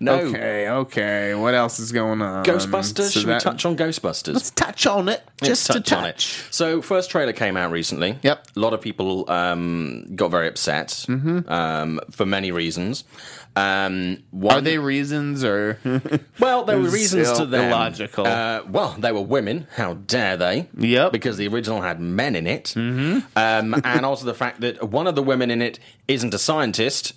[0.00, 0.14] No.
[0.20, 1.34] Okay, okay.
[1.34, 2.44] What else is going on?
[2.44, 3.10] Ghostbusters.
[3.10, 4.34] So Should that- we touch on Ghostbusters?
[4.34, 5.24] Let's touch on it.
[5.42, 6.20] Let's Just to touch on it.
[6.52, 8.16] So, first trailer came out recently.
[8.22, 8.46] Yep.
[8.56, 13.02] A lot of people um, got very upset um, for many reasons.
[13.58, 15.78] Um, one, Are they reasons or
[16.38, 17.68] Well, there were reasons to them.
[17.70, 18.26] illogical.
[18.26, 19.66] Uh, well, they were women.
[19.74, 20.68] How dare they?
[20.76, 21.12] Yep.
[21.12, 22.66] Because the original had men in it.
[22.76, 23.18] Mm-hmm.
[23.36, 27.14] Um, and also the fact that one of the women in it isn't a scientist,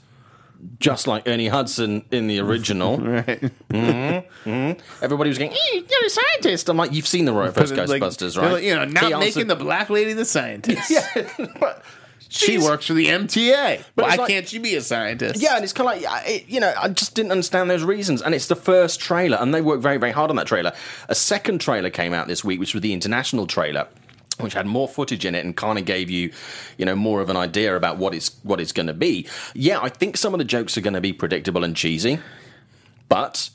[0.79, 2.97] just like Ernie Hudson in the original.
[2.99, 3.51] right?
[3.71, 8.35] Everybody was going, "Eh, "You're a scientist." I'm like, "You've seen the first Like, Ghostbusters,
[8.35, 10.91] they're right?" like, you know, not making the black lady the scientist.
[11.59, 11.83] But
[12.33, 13.83] She she's- works for the MTA.
[13.95, 15.41] Why like- can't she be a scientist?
[15.41, 18.21] Yeah, and it's kind of like, it, you know, I just didn't understand those reasons.
[18.21, 20.71] And it's the first trailer, and they worked very, very hard on that trailer.
[21.09, 23.87] A second trailer came out this week, which was the international trailer.
[24.39, 26.31] Which had more footage in it and kind of gave you,
[26.77, 29.27] you know, more of an idea about what it's what it's going to be.
[29.53, 32.17] Yeah, I think some of the jokes are going to be predictable and cheesy,
[33.07, 33.49] but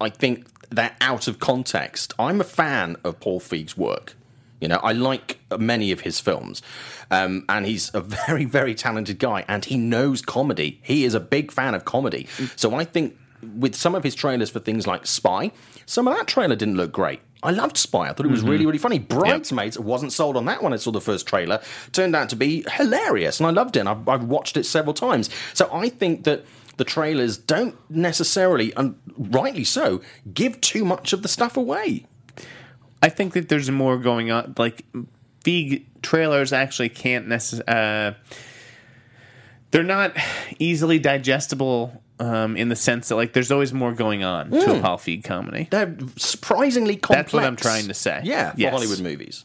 [0.00, 2.14] I think they're out of context.
[2.18, 4.16] I'm a fan of Paul Feig's work.
[4.62, 6.62] You know, I like many of his films,
[7.10, 10.80] um, and he's a very, very talented guy, and he knows comedy.
[10.84, 12.28] He is a big fan of comedy.
[12.54, 13.18] So I think
[13.56, 15.50] with some of his trailers for things like Spy,
[15.84, 17.20] some of that trailer didn't look great.
[17.42, 18.08] I loved Spy.
[18.08, 19.00] I thought it was really, really funny.
[19.00, 21.60] Bridesmaids wasn't sold on that when I saw the first trailer.
[21.90, 23.80] Turned out to be hilarious, and I loved it.
[23.80, 25.28] And I've, I've watched it several times.
[25.54, 26.44] So I think that
[26.76, 30.00] the trailers don't necessarily, and rightly so,
[30.32, 32.06] give too much of the stuff away.
[33.02, 34.54] I think that there's more going on.
[34.56, 34.84] Like,
[35.44, 37.66] Feig trailers actually can't necessarily.
[37.68, 38.12] Uh,
[39.72, 40.16] they're not
[40.58, 44.80] easily digestible um, in the sense that, like, there's always more going on to a
[44.80, 45.66] Paul Feig comedy.
[45.70, 47.32] They're surprisingly complex.
[47.32, 48.20] That's what I'm trying to say.
[48.22, 48.72] Yeah, for Yes.
[48.72, 49.44] Hollywood movies.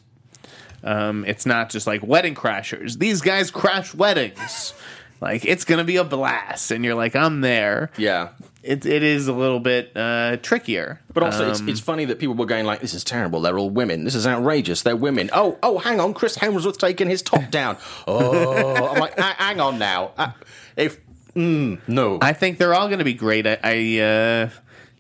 [0.84, 3.00] Um, it's not just like wedding crashers.
[3.00, 4.74] These guys crash weddings.
[5.22, 6.70] like, it's going to be a blast.
[6.72, 7.90] And you're like, I'm there.
[7.98, 8.30] Yeah.
[8.68, 11.00] It, it is a little bit uh, trickier.
[11.14, 13.40] But also, it's, Um, it's funny that people were going like, "This is terrible.
[13.42, 14.04] They're all women.
[14.04, 14.82] This is outrageous.
[14.82, 16.14] They're women." Oh, oh, hang on.
[16.14, 17.78] Chris Hemsworth taking his top down.
[18.08, 20.12] Oh, I'm like, hang on now.
[20.18, 20.32] Uh,
[20.76, 21.00] if
[21.34, 23.48] mm, no, I think they're all going to be great.
[23.48, 24.50] I, I uh,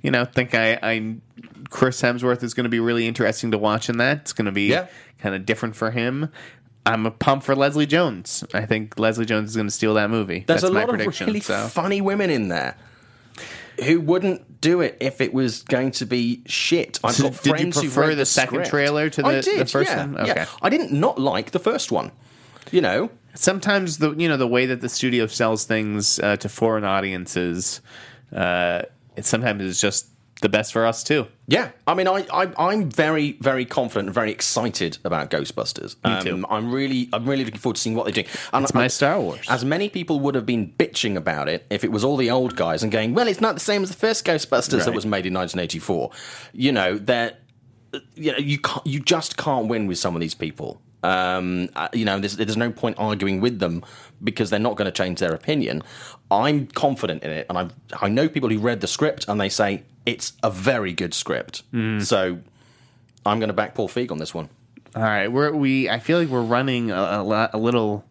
[0.01, 1.15] you know, think I, I,
[1.69, 4.17] Chris Hemsworth is going to be really interesting to watch in that.
[4.21, 4.87] It's going to be Yeah.
[5.19, 6.29] kind of different for him.
[6.85, 8.45] I'm a pump for Leslie Jones.
[8.53, 10.45] I think Leslie Jones is going to steal that movie.
[10.47, 11.27] there's That's a my lot of prediction.
[11.27, 11.67] really so.
[11.67, 12.77] funny women in there
[13.85, 16.99] who wouldn't do it if it was going to be shit.
[17.03, 18.69] I've So got did you friends who've prefer read the second script.
[18.69, 20.25] trailer to I the- the first yeah, one?
[20.25, 20.45] yeah.
[20.61, 22.11] I didn't not like the first one.
[22.71, 26.49] You know, Sometimes the you know the way that the studio sells things uh, to
[26.49, 27.81] foreign audiences,
[28.35, 28.81] uh,
[29.15, 30.07] it sometimes is just
[30.41, 31.27] the best for us too.
[31.47, 35.95] Yeah, I mean, I, I I'm very very confident and very excited about Ghostbusters.
[36.03, 36.45] Um, too.
[36.49, 38.27] I'm really I'm really looking forward to seeing what they're doing.
[38.53, 39.45] And It's my Star Wars.
[39.49, 42.55] As many people would have been bitching about it if it was all the old
[42.55, 45.25] guys and going, well, it's not the same as the first Ghostbusters that was made
[45.25, 46.11] in 1984.
[46.53, 47.41] You know, that
[48.15, 50.81] you know you can't you just can't win with some of these people.
[51.07, 53.83] Um, uh, you know, there's, there's no point arguing with them
[54.21, 55.83] because they're not going to change their opinion.
[56.29, 57.69] I'm confident in it, and I
[58.05, 61.63] I know people who read the script and they say it's a very good script.
[62.01, 62.39] So
[63.25, 64.49] I'm going to back Paul Feig on this one.
[64.95, 65.89] All right, we're we.
[65.89, 68.03] I feel like we're running a, a, lot, a little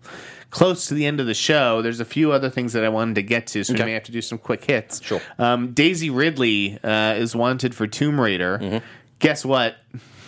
[0.51, 1.83] close to the end of the show.
[1.83, 4.05] There's a few other things that I wanted to get to, so we may have
[4.05, 5.03] to do some quick hits.
[5.03, 5.21] Sure.
[5.39, 8.59] Um, Daisy Ridley uh, is wanted for Tomb Raider.
[8.59, 8.79] Mm-hmm.
[9.19, 9.77] Guess what?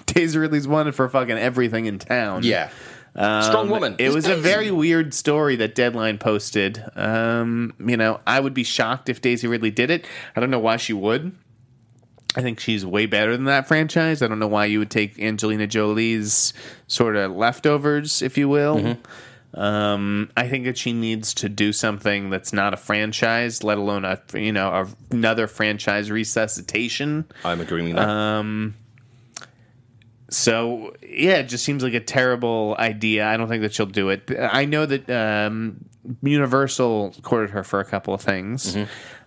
[0.09, 2.43] Daisy Ridley's wanted for fucking everything in town.
[2.43, 2.71] Yeah,
[3.15, 3.93] strong woman.
[3.93, 6.83] Um, It was a very weird story that Deadline posted.
[6.97, 10.07] Um, you know, I would be shocked if Daisy Ridley did it.
[10.35, 11.33] I don't know why she would.
[12.37, 14.23] I think she's way better than that franchise.
[14.23, 16.53] I don't know why you would take Angelina Jolie's
[16.87, 18.77] sort of leftovers, if you will.
[18.77, 19.59] Mm-hmm.
[19.59, 24.05] Um, I think that she needs to do something that's not a franchise, let alone
[24.05, 27.25] a you know another franchise resuscitation.
[27.45, 28.09] I'm agreeing with that.
[28.09, 28.75] Um,
[30.31, 33.27] So yeah, it just seems like a terrible idea.
[33.27, 34.31] I don't think that she'll do it.
[34.39, 35.85] I know that um,
[36.23, 38.77] Universal courted her for a couple of things,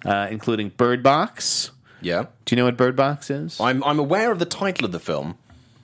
[0.06, 1.72] uh, including Bird Box.
[2.02, 3.60] yeah, Do you know what Bird Box is?
[3.60, 5.38] I'm I'm aware of the title of the film.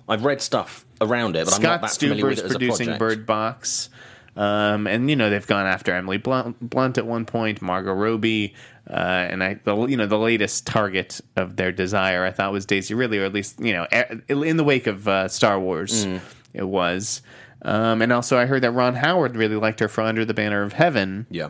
[0.09, 2.85] I've read stuff around it, but I'm not that familiar with it as a producing
[2.85, 2.99] project.
[2.99, 3.89] Bird Box.
[4.37, 8.53] Um, and you know they've gone after Emily Blunt, Blunt at one point, Margot Robbie,
[8.87, 12.65] uh, and I, the, you know, the latest target of their desire, I thought was
[12.65, 13.87] Daisy Ridley, or at least you know,
[14.29, 16.21] in the wake of uh, Star Wars, Mm.
[16.53, 17.21] it was.
[17.63, 20.61] Um, and also, I heard that Ron Howard really liked her for Under the Banner
[20.61, 21.49] of Heaven, Yeah,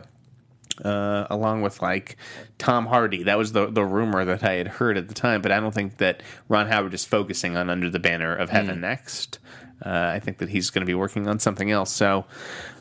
[0.82, 2.16] uh, along with like
[2.56, 3.22] Tom Hardy.
[3.24, 5.74] That was the the rumor that I had heard at the time, but I don't
[5.74, 9.38] think that Ron Howard is focusing on Under the Banner of Heaven next.
[9.84, 11.90] Uh, I think that he's going to be working on something else.
[11.92, 12.24] So,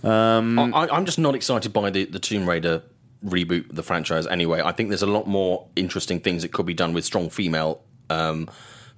[0.03, 2.81] I, I'm just not excited by the, the Tomb Raider
[3.25, 4.61] reboot the franchise anyway.
[4.63, 7.81] I think there's a lot more interesting things that could be done with strong female
[8.09, 8.49] um,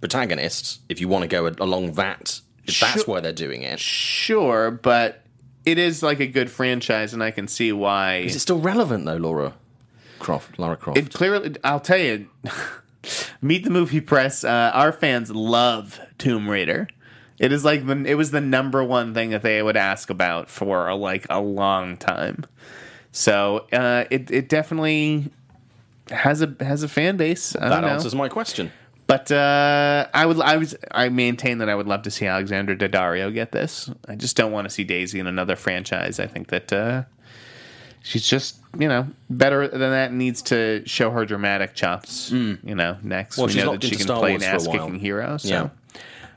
[0.01, 2.39] protagonists if you want to go along that.
[2.65, 3.13] If that's Sure.
[3.13, 3.79] where they're doing it.
[3.79, 5.23] Sure, but
[5.65, 8.17] it is like a good franchise, and I can see why.
[8.17, 9.53] Is it still relevant though, Laura
[10.19, 10.59] Croft?
[10.59, 10.97] Laura Croft.
[10.97, 12.27] It clearly, I'll tell you,
[13.41, 14.43] Meet the Movie Press.
[14.43, 16.87] Uh, our fans love Tomb Raider.
[17.39, 20.49] It is like the, it was the number one thing that they would ask about
[20.49, 22.45] for like a long time.
[23.11, 25.31] So uh, it it definitely
[26.11, 27.55] has a has a fan base.
[27.55, 28.71] I that answers my question.
[29.07, 32.75] But uh, I would, I was, I maintain that I would love to see Alexandra
[32.75, 33.89] Daddario get this.
[34.07, 36.19] I just don't want to see Daisy in another franchise.
[36.19, 37.03] I think that uh,
[38.03, 40.09] she's just, you know, better than that.
[40.11, 42.29] and Needs to show her dramatic chops.
[42.31, 43.39] You know, next.
[43.39, 45.37] Well, we know that she can Star play Wars an ass kicking hero.
[45.37, 45.47] So.
[45.49, 45.69] Yeah.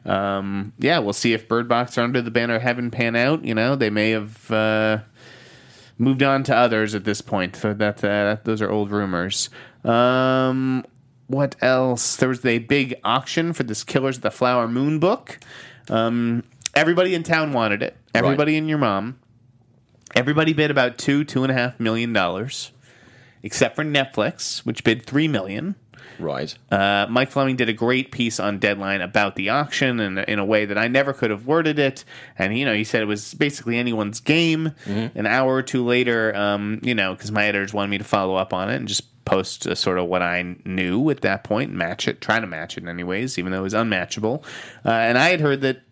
[0.05, 3.45] Um, yeah, we'll see if Bird Box or Under the Banner of Heaven pan out.
[3.45, 4.99] You know, they may have uh,
[5.99, 7.57] moved on to others at this point.
[7.57, 9.49] So that, uh, those are old rumors.
[9.85, 10.85] Um,
[11.29, 12.17] what else?
[12.17, 15.39] There was a big auction for this Killers of the Flower Moon book.
[15.89, 16.45] Um,
[16.75, 17.97] everybody in town wanted it.
[18.15, 19.19] Everybody and your mom.
[20.15, 22.71] Everybody bid about two, two and a half million dollars,
[23.43, 25.75] except for Netflix, which bid three million.
[26.19, 26.53] Right.
[26.71, 30.45] Uh, Mike Fleming did a great piece on Deadline about the auction and in a
[30.45, 32.05] way that I never could have worded it.
[32.39, 34.73] And you know, he said it was basically anyone's game.
[35.15, 38.35] An hour or two later, um, you know, because my editors wanted me to follow
[38.35, 41.53] up on it and just post uh, sort of what I knew at that point,
[41.53, 44.43] point, match it, try to match it, in any ways, even though it was unmatchable.
[44.87, 45.83] Uh, and I had heard that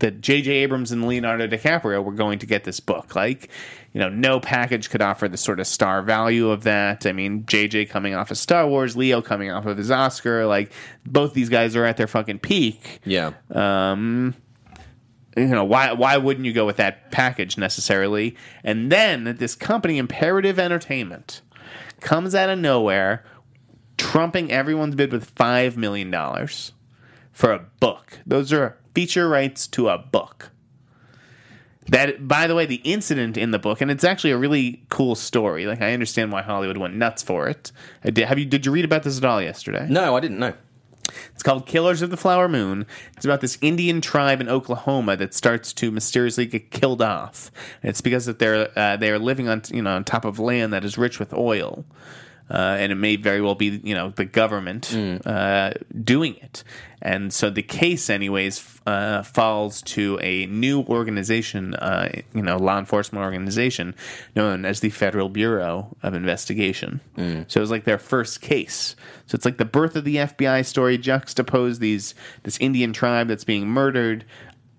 [0.00, 0.50] that J.J.
[0.50, 3.16] Abrams and Leonardo DiCaprio were going to get this book.
[3.16, 3.48] Like,
[3.92, 7.06] you know, no package could offer the sort of star value of that.
[7.06, 7.86] I mean, J.J.
[7.86, 10.46] coming off of Star Wars, Leo coming off of his Oscar.
[10.46, 10.72] Like,
[11.04, 13.00] both these guys are at their fucking peak.
[13.04, 13.32] Yeah.
[13.50, 14.34] Um,
[15.36, 18.36] you know, why why wouldn't you go with that package necessarily?
[18.64, 21.42] And then this company, Imperative Entertainment,
[22.00, 23.24] comes out of nowhere,
[23.96, 26.72] trumping everyone's bid with five million dollars
[27.32, 28.18] for a book.
[28.26, 30.50] Those are feature rights to a book.
[31.86, 35.14] That, by the way, the incident in the book, and it's actually a really cool
[35.14, 35.66] story.
[35.66, 37.70] Like I understand why Hollywood went nuts for it.
[38.02, 38.44] I did, have you?
[38.44, 39.86] Did you read about this at all yesterday?
[39.88, 40.52] no, I didn't know.
[41.32, 42.86] It's called Killers of the Flower Moon.
[43.16, 47.52] It's about this Indian tribe in Oklahoma that starts to mysteriously get killed off.
[47.84, 50.40] And it's because that they're uh, they are living on you know on top of
[50.40, 51.84] land that is rich with oil.
[52.50, 54.90] Uh, and it may very well be, you know, the government
[55.26, 55.72] uh,
[56.02, 56.64] doing it.
[57.00, 62.78] And so the case, anyways, uh, falls to a new organization, uh, you know, law
[62.78, 63.94] enforcement organization
[64.34, 67.00] known as the Federal Bureau of Investigation.
[67.48, 68.96] So it was like their first case.
[69.26, 73.44] So it's like the birth of the FBI story juxtapose these this Indian tribe that's
[73.44, 74.24] being murdered.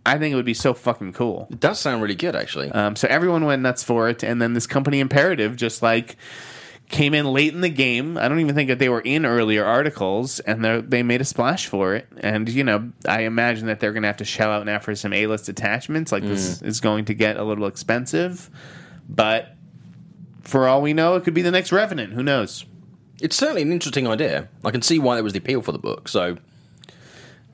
[0.05, 1.47] I think it would be so fucking cool.
[1.51, 2.71] It does sound really good, actually.
[2.71, 6.17] Um, so everyone went nuts for it, and then this company Imperative just like
[6.89, 8.17] came in late in the game.
[8.17, 11.25] I don't even think that they were in earlier articles, and they they made a
[11.25, 12.07] splash for it.
[12.17, 14.95] And you know, I imagine that they're going to have to shell out now for
[14.95, 16.11] some A list attachments.
[16.11, 16.65] Like this mm.
[16.65, 18.49] is going to get a little expensive,
[19.07, 19.55] but
[20.43, 22.13] for all we know, it could be the next Revenant.
[22.13, 22.65] Who knows?
[23.21, 24.47] it's certainly an interesting idea.
[24.63, 26.07] I can see why there was the appeal for the book.
[26.07, 26.37] So,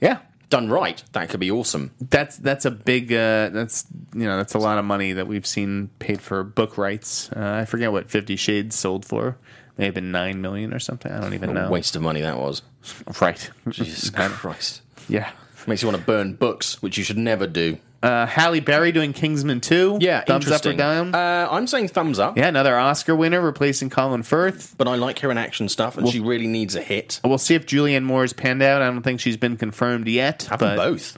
[0.02, 0.20] Yeah,
[0.56, 1.92] done right, that could be awesome.
[2.00, 5.46] that's that's a big uh, that's you know that's a lot of money that we've
[5.46, 7.30] seen paid for book rights.
[7.32, 9.38] Uh, I forget what Fifty Shades sold for.
[9.78, 11.12] May have been nine million or something.
[11.12, 11.70] I don't even What know.
[11.70, 12.62] waste of money that was.
[13.22, 13.50] Right.
[13.70, 14.10] Jesus
[14.42, 14.82] Christ.
[15.10, 15.30] Yeah.
[15.68, 17.78] Makes you want to burn books, which you should never do.
[18.06, 19.98] Uh, Halle Berry doing Kingsman 2.
[20.00, 20.78] Yeah, Thumbs up or interesting.
[20.78, 21.16] down?
[21.16, 22.38] Uh, I'm saying thumbs up.
[22.38, 24.76] yeah, another Oscar winner replacing Colin Firth.
[24.78, 27.20] But I like her in action stuff, and she really needs a hit.
[27.24, 28.82] We'll see if Julianne Moore's panned out.
[28.82, 30.44] I don't think she's been confirmed yet.
[30.44, 31.18] Have but both.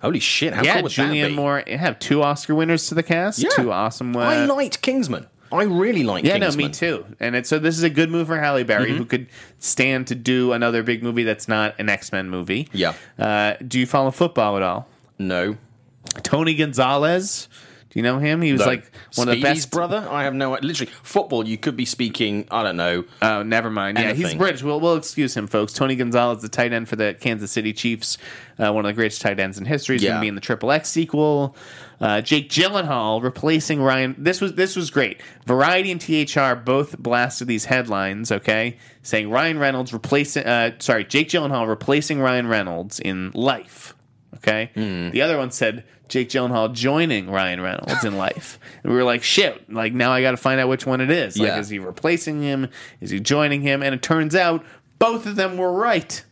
[0.00, 0.52] Holy shit!
[0.54, 1.34] How yeah, cool would that Julianne be?
[1.34, 3.40] Moore have two Oscar winners to the cast.
[3.40, 3.48] Yeah.
[3.56, 4.14] Two awesome.
[4.16, 5.26] Uh, I liked Kingsman.
[5.50, 6.60] I really like yeah, Kingsman.
[6.62, 7.06] no, me too.
[7.20, 8.96] And it's so this is a good move for Halle Berry, Mm-hmm.
[8.98, 9.26] who could
[9.58, 12.68] stand to do another big movie that's not an X Men movie.
[12.72, 12.92] Yeah.
[13.18, 14.86] Uh, do you follow football at all?
[15.18, 15.56] No.
[16.22, 17.48] Tony Gonzalez.
[17.90, 18.42] Do you know him?
[18.42, 18.66] He was No.
[18.66, 19.70] like one of the best.
[19.70, 20.06] brother.
[20.10, 20.50] I have no.
[20.60, 21.48] Literally, football.
[21.48, 22.46] You could be speaking.
[22.50, 23.04] I don't know.
[23.22, 23.96] Oh, never mind.
[23.96, 24.38] Yeah, he's Anything.
[24.38, 24.62] British.
[24.62, 25.72] We'll, we'll excuse him, folks.
[25.72, 28.18] Tony Gonzalez, the tight end for the Kansas City Chiefs,
[28.58, 29.94] uh, one of the greatest tight ends in history.
[29.96, 31.56] He's going to be in the Triple X sequel.
[31.98, 34.14] Uh, Jake Gyllenhaal replacing Ryan.
[34.18, 35.22] This was this was great.
[35.46, 38.30] Variety and THR both blasted these headlines.
[38.30, 40.44] Okay, saying Ryan Reynolds replacing.
[40.44, 43.94] Uh, sorry, Jake Gyllenhaal replacing Ryan Reynolds in Life.
[44.36, 45.10] Okay, Hmm.
[45.10, 49.22] the other one said Jake Gyllenhaal joining Ryan Reynolds in Life, and we were like,
[49.22, 49.72] shit.
[49.72, 51.38] Like now, I got to find out which one it is.
[51.38, 51.58] Like, Yeah.
[51.58, 52.68] is he replacing him?
[53.00, 53.82] Is he joining him?
[53.82, 54.64] And it turns out
[54.98, 56.22] both of them were right.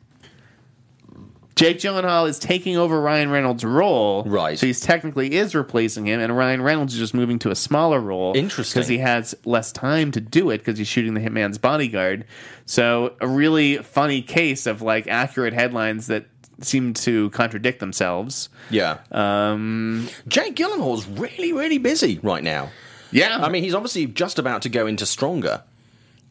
[1.55, 4.59] Jake Gyllenhaal is taking over Ryan Reynolds' role, Right.
[4.59, 7.99] So he's technically is replacing him, and Ryan Reynolds is just moving to a smaller
[7.99, 8.79] role, Interesting.
[8.79, 12.27] because he has less time to do it because he's shooting the Hitman's Bodyguard.
[12.67, 16.27] So a really funny case of like accurate headlines that
[16.61, 18.49] seem to contradict themselves.
[18.71, 18.99] Yeah.
[19.13, 22.71] Um, Jake Gyllenhaal's really, really busy right now.
[23.13, 25.63] Yeah, I mean, he's obviously just about to go into Stronger,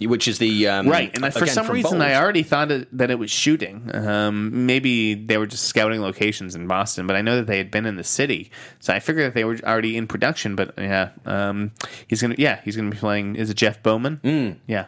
[0.02, 2.02] which is the um, Right, and I- for some reason, Bold.
[2.02, 3.90] I already thought it, that it was shooting.
[3.96, 7.72] Um, maybe they were just scouting locations in Boston, but I know that they had
[7.72, 8.52] been in the city,
[8.82, 10.56] so I figured that they were already in production.
[10.58, 11.72] But yeah, um,
[12.08, 13.38] he's gonna yeah he's gonna be playing.
[13.38, 14.20] Is it Jeff Bauman?
[14.24, 14.58] Mm.
[14.68, 14.88] Yeah,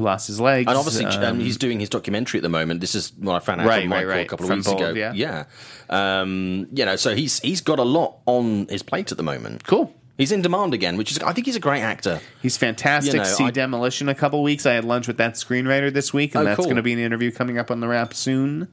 [0.00, 0.68] who lost his legs?
[0.68, 2.80] And obviously, Um, um, he's doing his documentary at the moment.
[2.80, 4.66] This is what I found out Right, from right, Michael a couple of From weeks
[4.68, 4.92] Bold, ago.
[4.94, 5.12] yeah.
[5.14, 5.44] yeah.
[6.20, 9.64] Um, you know, so he's he's got a lot on his plate at the moment.
[9.64, 9.94] cool.
[10.18, 12.20] He's in demand again, which is I think he's a great actor.
[12.42, 13.14] He's fantastic.
[13.14, 14.66] You know, See I- Demolition a couple weeks.
[14.66, 16.66] I had lunch with that screenwriter this week, and Oh, that's cool.
[16.66, 18.68] going to be an interview coming up on the wrap soon.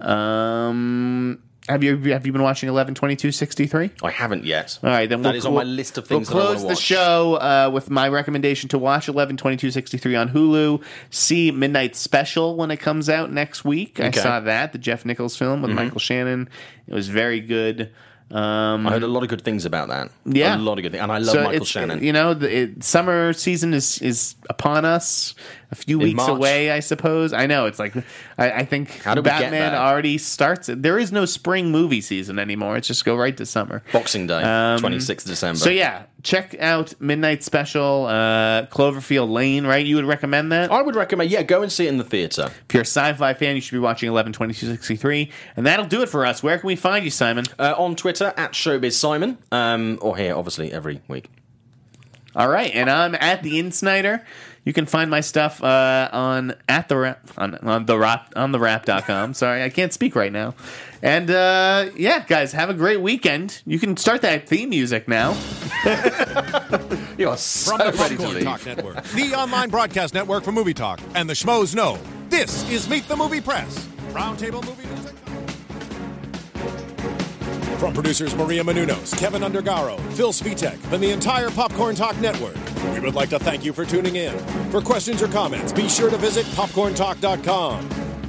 [0.00, 1.38] Um,
[1.68, 3.90] have you have you been watching Eleven Twenty Two Sixty Three?
[4.02, 4.78] I haven't yet.
[4.82, 6.74] All right, then that we'll, is on my list of things We'll I close the
[6.74, 10.82] show uh, with my recommendation to watch 11 22 63 on Hulu.
[11.10, 14.00] See Midnight Special when it comes out next week.
[14.00, 14.18] I Okay.
[14.18, 14.22] Mm-hmm.
[14.22, 16.48] saw that, the Jeff Nichols film with Michael Shannon.
[16.86, 17.92] It was very good.
[18.32, 20.10] Um, I heard a lot of good things about that.
[20.24, 20.56] Yeah.
[20.56, 22.02] a lot of good things, and I love so Michael Shannon.
[22.02, 25.34] You know, the it, summer season is is upon us.
[25.70, 26.28] A few weeks March.
[26.28, 27.32] away, I suppose.
[27.32, 27.96] I know it's like
[28.36, 30.68] I, I think How do we get Batman already starts.
[30.70, 32.76] There is no spring movie season anymore.
[32.76, 33.82] It's just go right to summer.
[33.90, 35.58] Boxing Day, Um, twenty sixth December.
[35.58, 39.66] So yeah, check out Midnight Special, uh, Cloverfield Lane.
[39.66, 40.70] Right, you would recommend that.
[40.70, 41.30] I would recommend.
[41.30, 42.50] Yeah, go and see it in the theater.
[42.68, 46.26] If you're a sci-fi fan, you should be watching 11 And that'll do it for
[46.26, 46.42] us.
[46.42, 47.44] Where can we find you, Simon?
[47.58, 51.28] Uh, on Twitter at Showbiz Simon, um, or here, obviously, every week.
[52.34, 54.24] All right, and I'm at the InSneider.
[54.64, 58.52] You can find my stuff uh, on at the rap on, on the rap on
[58.52, 59.34] the Wrap.com.
[59.34, 60.54] Sorry, I can't speak right now.
[61.04, 63.60] And uh, yeah, guys, have a great weekend.
[63.66, 65.36] You can start that theme music now.
[67.18, 68.44] You are so From the ready to Popcorn leave.
[68.44, 71.98] Talk Network, the online broadcast network for movie talk, and the schmoes know.
[72.30, 75.04] This is Meet the Movie Press, roundtable movie news.
[75.06, 75.18] and-
[77.78, 82.56] From producers Maria Menounos, Keven Undergaro, Phil Svitek, and the entire Popcorn Talk Network,
[82.94, 84.36] we would like to thank you for tuning in.
[84.70, 87.88] For questions or comments, be sure to visit popcorntalk.com.